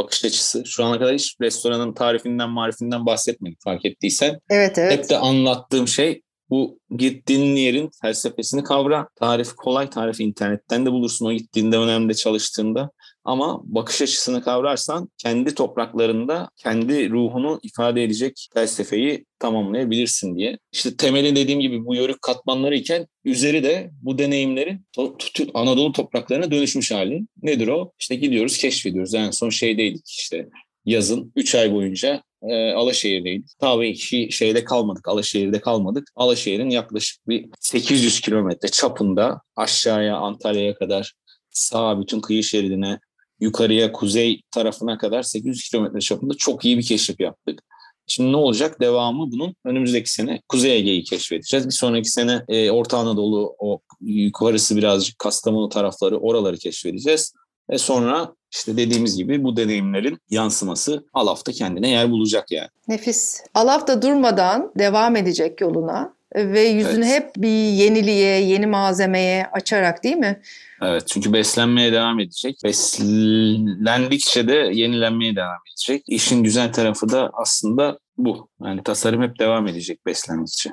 bakış 0.04 0.24
açısı. 0.24 0.66
Şu 0.66 0.84
ana 0.84 0.98
kadar 0.98 1.14
hiç 1.14 1.36
restoranın 1.40 1.92
tarifinden, 1.92 2.50
marifinden 2.50 3.06
bahsetmedik 3.06 3.62
fark 3.64 3.84
ettiysen. 3.84 4.40
Evet, 4.50 4.78
evet. 4.78 4.92
Hep 4.92 5.10
de 5.10 5.18
anlattığım 5.18 5.88
şey 5.88 6.22
bu 6.50 6.78
gittiğin 6.96 7.56
yerin 7.56 7.90
felsefesini 8.02 8.64
kavra. 8.64 9.08
Tarif 9.16 9.52
kolay, 9.56 9.90
tarif 9.90 10.20
internetten 10.20 10.86
de 10.86 10.92
bulursun 10.92 11.26
o 11.26 11.32
gittiğinde 11.32 11.78
önemli 11.78 12.16
çalıştığında. 12.16 12.90
Ama 13.24 13.60
bakış 13.64 14.02
açısını 14.02 14.42
kavrarsan 14.42 15.08
kendi 15.18 15.54
topraklarında 15.54 16.50
kendi 16.56 17.10
ruhunu 17.10 17.60
ifade 17.62 18.04
edecek 18.04 18.48
felsefeyi 18.54 19.24
tamamlayabilirsin 19.38 20.36
diye. 20.36 20.58
İşte 20.72 20.96
temeli 20.96 21.36
dediğim 21.36 21.60
gibi 21.60 21.84
bu 21.86 21.94
yörük 21.94 22.22
katmanları 22.22 22.76
iken 22.76 23.06
üzeri 23.24 23.62
de 23.62 23.90
bu 24.02 24.18
deneyimlerin 24.18 24.86
to- 24.96 25.50
Anadolu 25.54 25.92
topraklarına 25.92 26.50
dönüşmüş 26.50 26.90
hali. 26.92 27.20
Nedir 27.42 27.68
o? 27.68 27.92
İşte 27.98 28.14
gidiyoruz 28.14 28.58
keşfediyoruz. 28.58 29.14
En 29.14 29.30
son 29.30 29.50
şeydeydik 29.50 30.08
işte 30.08 30.48
yazın 30.84 31.32
3 31.36 31.54
ay 31.54 31.72
boyunca 31.72 32.22
e, 32.42 32.72
Alaşehir'deydik. 32.72 33.48
Tabii 33.58 33.94
ki 33.94 34.28
şeyde 34.30 34.64
kalmadık, 34.64 35.08
Alaşehir'de 35.08 35.60
kalmadık. 35.60 36.08
Alaşehir'in 36.16 36.70
yaklaşık 36.70 37.28
bir 37.28 37.46
800 37.60 38.20
kilometre 38.20 38.68
çapında 38.68 39.40
aşağıya 39.56 40.16
Antalya'ya 40.16 40.74
kadar 40.74 41.14
sağ 41.50 42.00
bütün 42.00 42.20
kıyı 42.20 42.42
şeridine 42.44 43.00
yukarıya 43.40 43.92
kuzey 43.92 44.42
tarafına 44.50 44.98
kadar 44.98 45.22
800 45.22 45.70
kilometre 45.70 46.00
çapında 46.00 46.34
çok 46.34 46.64
iyi 46.64 46.78
bir 46.78 46.86
keşif 46.86 47.20
yaptık. 47.20 47.62
Şimdi 48.06 48.32
ne 48.32 48.36
olacak? 48.36 48.80
Devamı 48.80 49.32
bunun 49.32 49.54
önümüzdeki 49.64 50.12
sene 50.12 50.40
Kuzey 50.48 50.76
Ege'yi 50.76 51.04
keşfedeceğiz. 51.04 51.66
Bir 51.66 51.72
sonraki 51.72 52.10
sene 52.10 52.42
e, 52.48 52.70
Orta 52.70 52.98
Anadolu, 52.98 53.56
o 53.58 53.80
yukarısı 54.00 54.76
birazcık 54.76 55.18
Kastamonu 55.18 55.68
tarafları, 55.68 56.18
oraları 56.18 56.56
keşfedeceğiz. 56.56 57.34
Ve 57.70 57.78
sonra 57.78 58.34
işte 58.52 58.76
dediğimiz 58.76 59.16
gibi 59.16 59.44
bu 59.44 59.56
deneyimlerin 59.56 60.18
yansıması 60.30 61.04
Alaf'ta 61.14 61.52
kendine 61.52 61.90
yer 61.90 62.10
bulacak 62.10 62.50
yani. 62.50 62.68
Nefis. 62.88 63.42
Alaf 63.54 63.86
da 63.86 64.02
durmadan 64.02 64.72
devam 64.78 65.16
edecek 65.16 65.60
yoluna 65.60 66.14
ve 66.34 66.60
yüzünü 66.60 67.04
evet. 67.04 67.14
hep 67.14 67.36
bir 67.36 67.48
yeniliğe, 67.48 68.40
yeni 68.40 68.66
malzemeye 68.66 69.46
açarak 69.52 70.04
değil 70.04 70.16
mi? 70.16 70.40
Evet 70.82 71.02
çünkü 71.06 71.32
beslenmeye 71.32 71.92
devam 71.92 72.20
edecek. 72.20 72.56
Beslendikçe 72.64 74.48
de 74.48 74.70
yenilenmeye 74.72 75.36
devam 75.36 75.58
edecek. 75.68 76.04
İşin 76.08 76.42
güzel 76.42 76.72
tarafı 76.72 77.08
da 77.08 77.30
aslında 77.32 77.98
bu. 78.18 78.48
Yani 78.64 78.82
tasarım 78.82 79.22
hep 79.22 79.38
devam 79.38 79.66
edecek 79.66 80.06
beslendikçe. 80.06 80.70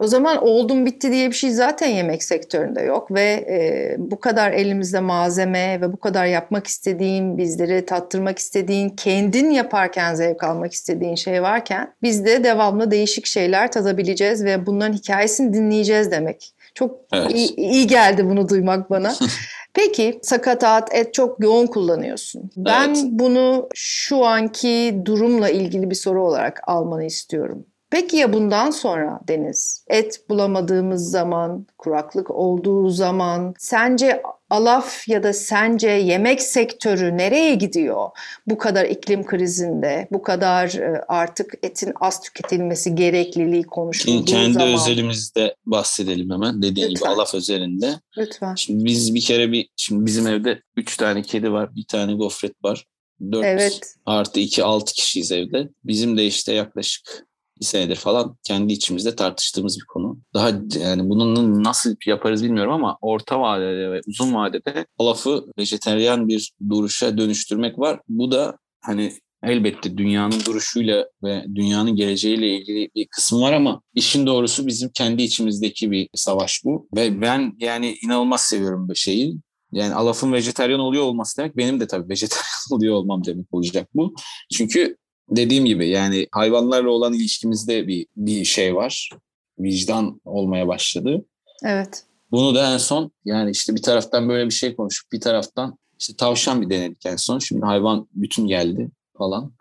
O 0.00 0.06
zaman 0.06 0.44
oldum 0.44 0.86
bitti 0.86 1.12
diye 1.12 1.28
bir 1.28 1.34
şey 1.34 1.50
zaten 1.50 1.88
yemek 1.88 2.22
sektöründe 2.22 2.80
yok 2.80 3.10
ve 3.10 3.22
e, 3.22 3.94
bu 3.98 4.20
kadar 4.20 4.52
elimizde 4.52 5.00
malzeme 5.00 5.80
ve 5.80 5.92
bu 5.92 5.96
kadar 5.96 6.26
yapmak 6.26 6.66
istediğin, 6.66 7.38
bizleri 7.38 7.86
tattırmak 7.86 8.38
istediğin, 8.38 8.88
kendin 8.88 9.50
yaparken 9.50 10.14
zevk 10.14 10.44
almak 10.44 10.72
istediğin 10.72 11.14
şey 11.14 11.42
varken 11.42 11.94
biz 12.02 12.24
de 12.24 12.44
devamlı 12.44 12.90
değişik 12.90 13.26
şeyler 13.26 13.72
tadabileceğiz 13.72 14.44
ve 14.44 14.66
bunların 14.66 14.92
hikayesini 14.92 15.52
dinleyeceğiz 15.52 16.10
demek. 16.10 16.54
Çok 16.74 17.00
evet. 17.12 17.34
iyi, 17.34 17.56
iyi 17.56 17.86
geldi 17.86 18.26
bunu 18.26 18.48
duymak 18.48 18.90
bana. 18.90 19.12
Peki 19.74 20.18
sakatat, 20.22 20.94
et 20.94 21.14
çok 21.14 21.40
yoğun 21.40 21.66
kullanıyorsun. 21.66 22.50
Ben 22.56 22.88
evet. 22.88 23.04
bunu 23.10 23.68
şu 23.74 24.24
anki 24.24 25.00
durumla 25.04 25.50
ilgili 25.50 25.90
bir 25.90 25.94
soru 25.94 26.26
olarak 26.26 26.60
almanı 26.66 27.04
istiyorum. 27.04 27.66
Peki 27.90 28.16
ya 28.16 28.32
bundan 28.32 28.70
sonra 28.70 29.20
Deniz? 29.28 29.84
Et 29.88 30.28
bulamadığımız 30.28 31.10
zaman, 31.10 31.66
kuraklık 31.78 32.30
olduğu 32.30 32.90
zaman 32.90 33.54
sence 33.58 34.22
alaf 34.50 35.08
ya 35.08 35.22
da 35.22 35.32
sence 35.32 35.88
yemek 35.88 36.42
sektörü 36.42 37.16
nereye 37.16 37.54
gidiyor? 37.54 38.10
Bu 38.46 38.58
kadar 38.58 38.84
iklim 38.84 39.26
krizinde, 39.26 40.08
bu 40.12 40.22
kadar 40.22 40.68
e, 40.68 41.04
artık 41.08 41.54
etin 41.62 41.92
az 42.00 42.20
tüketilmesi 42.20 42.94
gerekliliği 42.94 43.62
konuşulduğu 43.62 44.24
Kendi 44.24 44.52
zaman. 44.52 44.68
Kendi 44.68 44.82
özelimizde 44.82 45.56
bahsedelim 45.66 46.30
hemen 46.30 46.62
dediğin 46.62 46.90
Lütfen. 46.90 47.10
gibi 47.10 47.14
alaf 47.14 47.34
özelinde. 47.34 48.00
Lütfen. 48.18 48.54
Şimdi 48.54 48.84
biz 48.84 49.14
bir 49.14 49.20
kere 49.20 49.52
bir, 49.52 49.68
şimdi 49.76 50.06
bizim 50.06 50.26
evde 50.26 50.62
üç 50.76 50.96
tane 50.96 51.22
kedi 51.22 51.52
var, 51.52 51.76
bir 51.76 51.84
tane 51.84 52.14
gofret 52.14 52.64
var. 52.64 52.86
4 53.32 53.44
evet. 53.44 53.94
artı 54.06 54.40
2 54.40 54.64
6 54.64 54.92
kişiyiz 54.92 55.32
evde. 55.32 55.68
Bizim 55.84 56.16
de 56.16 56.26
işte 56.26 56.52
yaklaşık 56.52 57.29
bir 57.60 57.64
senedir 57.64 57.96
falan 57.96 58.36
kendi 58.42 58.72
içimizde 58.72 59.16
tartıştığımız 59.16 59.78
bir 59.80 59.84
konu. 59.84 60.18
Daha 60.34 60.48
yani 60.80 61.08
bunun 61.08 61.64
nasıl 61.64 61.94
yaparız 62.06 62.44
bilmiyorum 62.44 62.72
ama 62.72 62.98
orta 63.00 63.40
vadede 63.40 63.90
ve 63.90 64.00
uzun 64.06 64.34
vadede 64.34 64.86
lafı 65.00 65.44
vejeteryan 65.58 66.28
bir 66.28 66.52
duruşa 66.70 67.18
dönüştürmek 67.18 67.78
var. 67.78 68.00
Bu 68.08 68.32
da 68.32 68.56
hani 68.80 69.12
elbette 69.42 69.98
dünyanın 69.98 70.40
duruşuyla 70.46 71.06
ve 71.22 71.44
dünyanın 71.54 71.96
geleceğiyle 71.96 72.56
ilgili 72.56 72.90
bir 72.94 73.06
kısmı 73.06 73.40
var 73.40 73.52
ama 73.52 73.82
işin 73.94 74.26
doğrusu 74.26 74.66
bizim 74.66 74.90
kendi 74.94 75.22
içimizdeki 75.22 75.90
bir 75.90 76.08
savaş 76.14 76.64
bu. 76.64 76.88
Ve 76.96 77.20
ben 77.20 77.56
yani 77.58 77.96
inanılmaz 78.02 78.40
seviyorum 78.40 78.88
bu 78.88 78.94
şeyi. 78.94 79.36
Yani 79.72 79.94
Alaf'ın 79.94 80.32
vejeteryan 80.32 80.80
oluyor 80.80 81.02
olması 81.02 81.36
demek 81.36 81.56
benim 81.56 81.80
de 81.80 81.86
tabii 81.86 82.08
vejeteryan 82.08 82.44
oluyor 82.70 82.94
olmam 82.94 83.24
demek 83.24 83.46
olacak 83.54 83.88
bu. 83.94 84.14
Çünkü 84.52 84.96
dediğim 85.30 85.64
gibi 85.64 85.88
yani 85.88 86.26
hayvanlarla 86.32 86.90
olan 86.90 87.12
ilişkimizde 87.12 87.86
bir 87.86 88.06
bir 88.16 88.44
şey 88.44 88.74
var. 88.74 89.10
Vicdan 89.58 90.20
olmaya 90.24 90.68
başladı. 90.68 91.24
Evet. 91.64 92.04
Bunu 92.30 92.54
da 92.54 92.72
en 92.72 92.78
son 92.78 93.10
yani 93.24 93.50
işte 93.50 93.74
bir 93.74 93.82
taraftan 93.82 94.28
böyle 94.28 94.46
bir 94.46 94.54
şey 94.54 94.76
konuşup 94.76 95.12
bir 95.12 95.20
taraftan 95.20 95.78
işte 95.98 96.16
tavşan 96.16 96.62
bir 96.62 96.70
denedik 96.70 97.06
en 97.06 97.16
son. 97.16 97.38
Şimdi 97.38 97.66
hayvan 97.66 98.08
bütün 98.14 98.46
geldi 98.46 98.90
falan. 99.18 99.52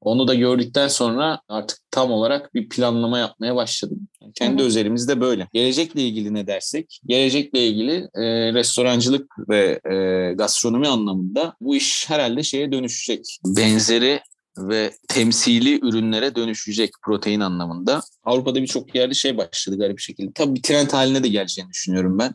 Onu 0.00 0.28
da 0.28 0.34
gördükten 0.34 0.88
sonra 0.88 1.40
artık 1.48 1.78
tam 1.90 2.12
olarak 2.12 2.54
bir 2.54 2.68
planlama 2.68 3.18
yapmaya 3.18 3.56
başladım. 3.56 4.08
Yani 4.22 4.32
kendi 4.32 4.62
Hı. 4.62 4.66
özelimizde 4.66 5.20
böyle. 5.20 5.48
Gelecekle 5.52 6.02
ilgili 6.02 6.34
ne 6.34 6.46
dersek? 6.46 7.00
Gelecekle 7.06 7.66
ilgili 7.66 8.08
e, 8.14 8.54
restorancılık 8.54 9.32
ve 9.48 9.80
e, 9.90 10.32
gastronomi 10.34 10.88
anlamında 10.88 11.56
bu 11.60 11.76
iş 11.76 12.10
herhalde 12.10 12.42
şeye 12.42 12.72
dönüşecek. 12.72 13.38
Benzeri 13.46 14.20
ve 14.58 14.92
temsili 15.08 15.80
ürünlere 15.86 16.34
dönüşecek 16.34 16.90
protein 17.04 17.40
anlamında. 17.40 18.00
Avrupa'da 18.24 18.62
birçok 18.62 18.94
yerde 18.94 19.14
şey 19.14 19.36
başladı 19.36 19.78
garip 19.78 19.96
bir 19.96 20.02
şekilde. 20.02 20.32
Tabii 20.34 20.54
bir 20.54 20.62
trend 20.62 20.90
haline 20.90 21.22
de 21.22 21.28
geleceğini 21.28 21.70
düşünüyorum 21.70 22.18
ben. 22.18 22.34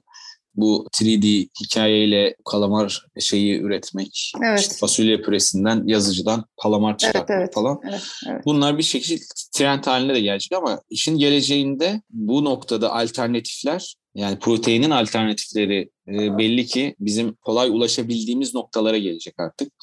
Bu 0.56 0.88
3D 1.02 1.50
hikayeyle 1.64 2.36
kalamar 2.46 3.06
şeyi 3.20 3.60
üretmek, 3.60 4.32
evet. 4.44 4.60
işte 4.60 4.76
fasulye 4.76 5.22
püresinden 5.22 5.84
yazıcıdan 5.88 6.46
kalamar 6.62 6.98
çıkartmak 6.98 7.30
evet, 7.30 7.40
evet, 7.40 7.54
falan. 7.54 7.80
Evet, 7.90 8.04
evet. 8.30 8.42
Bunlar 8.46 8.78
bir 8.78 8.84
şekilde 8.84 9.24
trend 9.52 9.84
haline 9.86 10.14
de 10.14 10.22
gelecek 10.22 10.58
ama 10.58 10.82
işin 10.90 11.18
geleceğinde 11.18 12.02
bu 12.10 12.44
noktada 12.44 12.94
alternatifler 12.94 13.96
yani 14.16 14.40
proteinin 14.40 14.90
alternatifleri 14.90 15.90
e, 16.08 16.38
belli 16.38 16.66
ki 16.66 16.96
bizim 17.00 17.34
kolay 17.34 17.70
ulaşabildiğimiz 17.70 18.54
noktalara 18.54 18.98
gelecek 18.98 19.34
artık. 19.38 19.74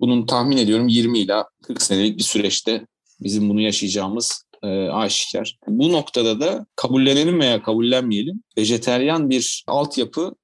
Bunun 0.00 0.26
tahmin 0.26 0.56
ediyorum 0.56 0.88
20 0.88 1.18
ila 1.18 1.48
40 1.62 1.82
senelik 1.82 2.18
bir 2.18 2.22
süreçte 2.22 2.86
bizim 3.20 3.48
bunu 3.48 3.60
yaşayacağımız 3.60 4.44
e, 4.62 4.68
aşikar. 4.88 5.58
Bu 5.68 5.92
noktada 5.92 6.40
da 6.40 6.66
kabullenelim 6.76 7.40
veya 7.40 7.62
kabullenmeyelim 7.62 8.42
vejeteryan 8.58 9.30
bir 9.30 9.64
altyapı 9.66 10.34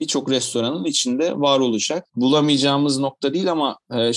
birçok 0.00 0.30
restoranın 0.30 0.84
içinde 0.84 1.40
var 1.40 1.60
olacak. 1.60 2.06
Bulamayacağımız 2.16 2.98
nokta 2.98 3.34
değil 3.34 3.50
ama 3.50 3.78
e, 3.92 4.10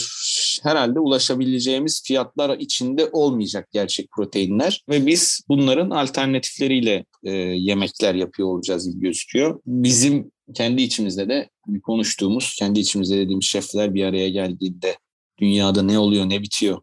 herhalde 0.63 0.99
ulaşabileceğimiz 0.99 2.03
fiyatlar 2.05 2.57
içinde 2.57 3.09
olmayacak 3.11 3.67
gerçek 3.71 4.11
proteinler 4.11 4.83
ve 4.89 5.05
biz 5.05 5.41
bunların 5.49 5.89
alternatifleriyle 5.89 7.05
e, 7.23 7.31
yemekler 7.31 8.15
yapıyor 8.15 8.47
olacağız 8.47 8.89
gibi 8.89 9.01
gözüküyor. 9.01 9.59
Bizim 9.65 10.31
kendi 10.53 10.81
içimizde 10.81 11.29
de 11.29 11.49
konuştuğumuz, 11.83 12.55
kendi 12.59 12.79
içimizde 12.79 13.17
dediğimiz 13.17 13.45
şefler 13.45 13.93
bir 13.93 14.03
araya 14.03 14.29
geldiğinde 14.29 14.97
dünyada 15.39 15.81
ne 15.81 15.99
oluyor, 15.99 16.29
ne 16.29 16.41
bitiyor, 16.41 16.81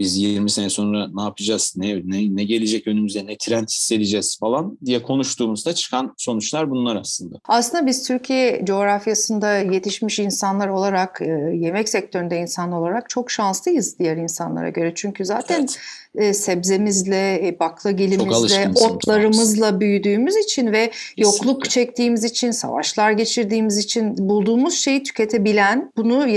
biz 0.00 0.16
20 0.16 0.50
sene 0.50 0.70
sonra 0.70 1.08
ne 1.14 1.22
yapacağız, 1.22 1.74
ne, 1.76 1.96
ne, 2.04 2.36
ne 2.36 2.44
gelecek 2.44 2.86
önümüze, 2.86 3.26
ne 3.26 3.36
trend 3.36 3.68
hissedeceğiz 3.68 4.38
falan 4.40 4.78
diye 4.84 5.02
konuştuğumuzda 5.02 5.74
çıkan 5.74 6.14
sonuçlar 6.16 6.70
bunlar 6.70 6.96
aslında. 6.96 7.36
Aslında 7.48 7.86
biz 7.86 8.06
Türkiye 8.08 8.64
coğrafyasında 8.64 9.58
yetişmiş 9.58 10.18
insanlar 10.18 10.68
olarak, 10.68 11.22
e, 11.22 11.26
yemek 11.54 11.88
sektöründe 11.88 12.36
insan 12.36 12.72
olarak 12.72 13.10
çok 13.10 13.30
şanslıyız 13.30 13.98
diğer 13.98 14.16
insanlara 14.16 14.68
göre. 14.68 14.92
Çünkü 14.94 15.24
zaten 15.24 15.60
evet 15.60 15.78
e, 16.14 16.34
sebzemizle, 16.34 17.48
e, 17.48 17.58
baklagillerimizle, 17.60 18.70
otlarımızla 18.84 19.80
büyüdüğümüz 19.80 20.36
için 20.36 20.72
ve 20.72 20.90
Kesinlikle. 20.90 21.22
yokluk 21.22 21.70
çektiğimiz 21.70 22.24
için, 22.24 22.50
savaşlar 22.50 23.10
geçirdiğimiz 23.10 23.78
için 23.78 24.28
bulduğumuz 24.28 24.74
şeyi 24.74 25.02
tüketebilen, 25.02 25.92
bunu 25.96 26.28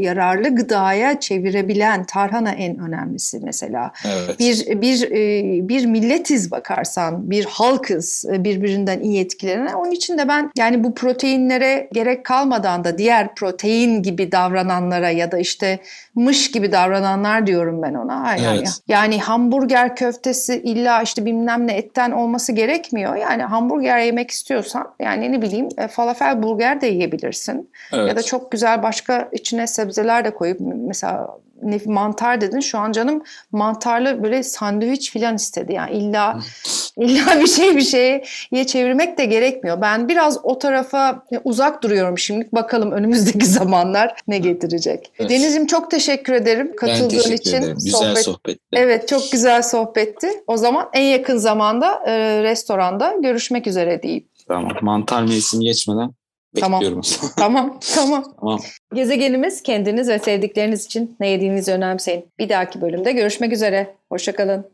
yararlı 0.00 0.56
gıdaya 0.56 1.20
çevirebilen 1.20 2.04
tarhana 2.04 2.52
en 2.52 2.78
önemlisi 2.78 3.40
mesela. 3.42 3.92
Evet. 4.04 4.38
Bir 4.38 4.80
bir 4.80 5.10
e, 5.10 5.68
bir 5.68 5.86
milletiz 5.86 6.50
bakarsan, 6.50 7.30
bir 7.30 7.44
halkız 7.44 8.24
birbirinden 8.28 9.00
iyi 9.00 9.20
etkilenen. 9.20 9.72
Onun 9.72 9.90
için 9.90 10.18
de 10.18 10.28
ben 10.28 10.50
yani 10.56 10.84
bu 10.84 10.94
proteinlere 10.94 11.88
gerek 11.92 12.24
kalmadan 12.24 12.84
da 12.84 12.98
diğer 12.98 13.34
protein 13.34 14.02
gibi 14.02 14.32
davrananlara 14.32 15.10
ya 15.10 15.32
da 15.32 15.38
işte 15.38 15.78
mış 16.14 16.50
gibi 16.50 16.72
davrananlar 16.72 17.46
diyorum 17.46 17.82
ben 17.82 17.94
ona. 17.94 18.36
Yani, 18.36 18.58
evet. 18.58 18.80
yani 18.88 19.13
hamburger 19.18 19.96
köftesi 19.96 20.62
illa 20.62 21.02
işte 21.02 21.24
bilmem 21.24 21.66
ne 21.66 21.76
etten 21.76 22.10
olması 22.10 22.52
gerekmiyor. 22.52 23.16
Yani 23.16 23.42
hamburger 23.42 23.98
yemek 23.98 24.30
istiyorsan 24.30 24.94
yani 25.00 25.32
ne 25.32 25.42
bileyim 25.42 25.68
e, 25.78 25.88
falafel 25.88 26.42
burger 26.42 26.80
de 26.80 26.86
yiyebilirsin. 26.86 27.70
Evet. 27.92 28.08
Ya 28.08 28.16
da 28.16 28.22
çok 28.22 28.52
güzel 28.52 28.82
başka 28.82 29.28
içine 29.32 29.66
sebzeler 29.66 30.24
de 30.24 30.34
koyup 30.34 30.60
mesela 30.60 31.38
ne, 31.62 31.80
mantar 31.86 32.40
dedin. 32.40 32.60
Şu 32.60 32.78
an 32.78 32.92
canım 32.92 33.22
mantarlı 33.52 34.22
böyle 34.22 34.42
sandviç 34.42 35.12
falan 35.12 35.34
istedi. 35.34 35.72
Yani 35.72 35.92
illa 35.92 36.40
illa 36.96 37.40
bir 37.40 37.46
şey 37.46 37.76
bir 37.76 37.82
şeye 37.82 38.66
çevirmek 38.66 39.18
de 39.18 39.24
gerekmiyor. 39.24 39.80
Ben 39.80 40.08
biraz 40.08 40.38
o 40.42 40.58
tarafa 40.58 41.24
uzak 41.44 41.82
duruyorum 41.82 42.18
şimdi. 42.18 42.48
Bakalım 42.52 42.92
önümüzdeki 42.92 43.46
zamanlar 43.46 44.14
ne 44.28 44.38
getirecek. 44.38 45.12
Evet. 45.18 45.30
Deniz'im 45.30 45.66
çok 45.66 45.90
teşekkür 45.90 46.32
ederim 46.32 46.76
katıldığın 46.76 47.02
ben 47.02 47.16
teşekkür 47.16 47.34
için. 47.34 47.56
Ederim. 47.56 47.76
Güzel 47.84 47.98
sohbet. 48.00 48.24
sohbetti. 48.24 48.60
Evet 48.72 49.08
çok 49.08 49.32
güzel 49.32 49.62
sohbetti. 49.62 50.28
O 50.46 50.56
zaman 50.56 50.88
en 50.92 51.04
yakın 51.04 51.36
zamanda 51.36 52.02
e, 52.06 52.42
restoranda 52.42 53.14
görüşmek 53.22 53.66
üzere 53.66 54.02
diyeyim. 54.02 54.24
Tamam. 54.48 54.72
Mantar 54.82 55.22
mevsimi 55.22 55.64
geçmeden 55.64 56.10
Bekliyorum. 56.56 57.00
Tamam. 57.36 57.78
tamam. 57.94 58.24
tamam. 58.40 58.60
Gezegenimiz 58.94 59.62
kendiniz 59.62 60.08
ve 60.08 60.18
sevdikleriniz 60.18 60.84
için 60.84 61.16
ne 61.20 61.28
yediğinizi 61.28 61.72
önemseyin. 61.72 62.32
Bir 62.38 62.48
dahaki 62.48 62.80
bölümde 62.80 63.12
görüşmek 63.12 63.52
üzere. 63.52 63.96
Hoşçakalın. 64.08 64.73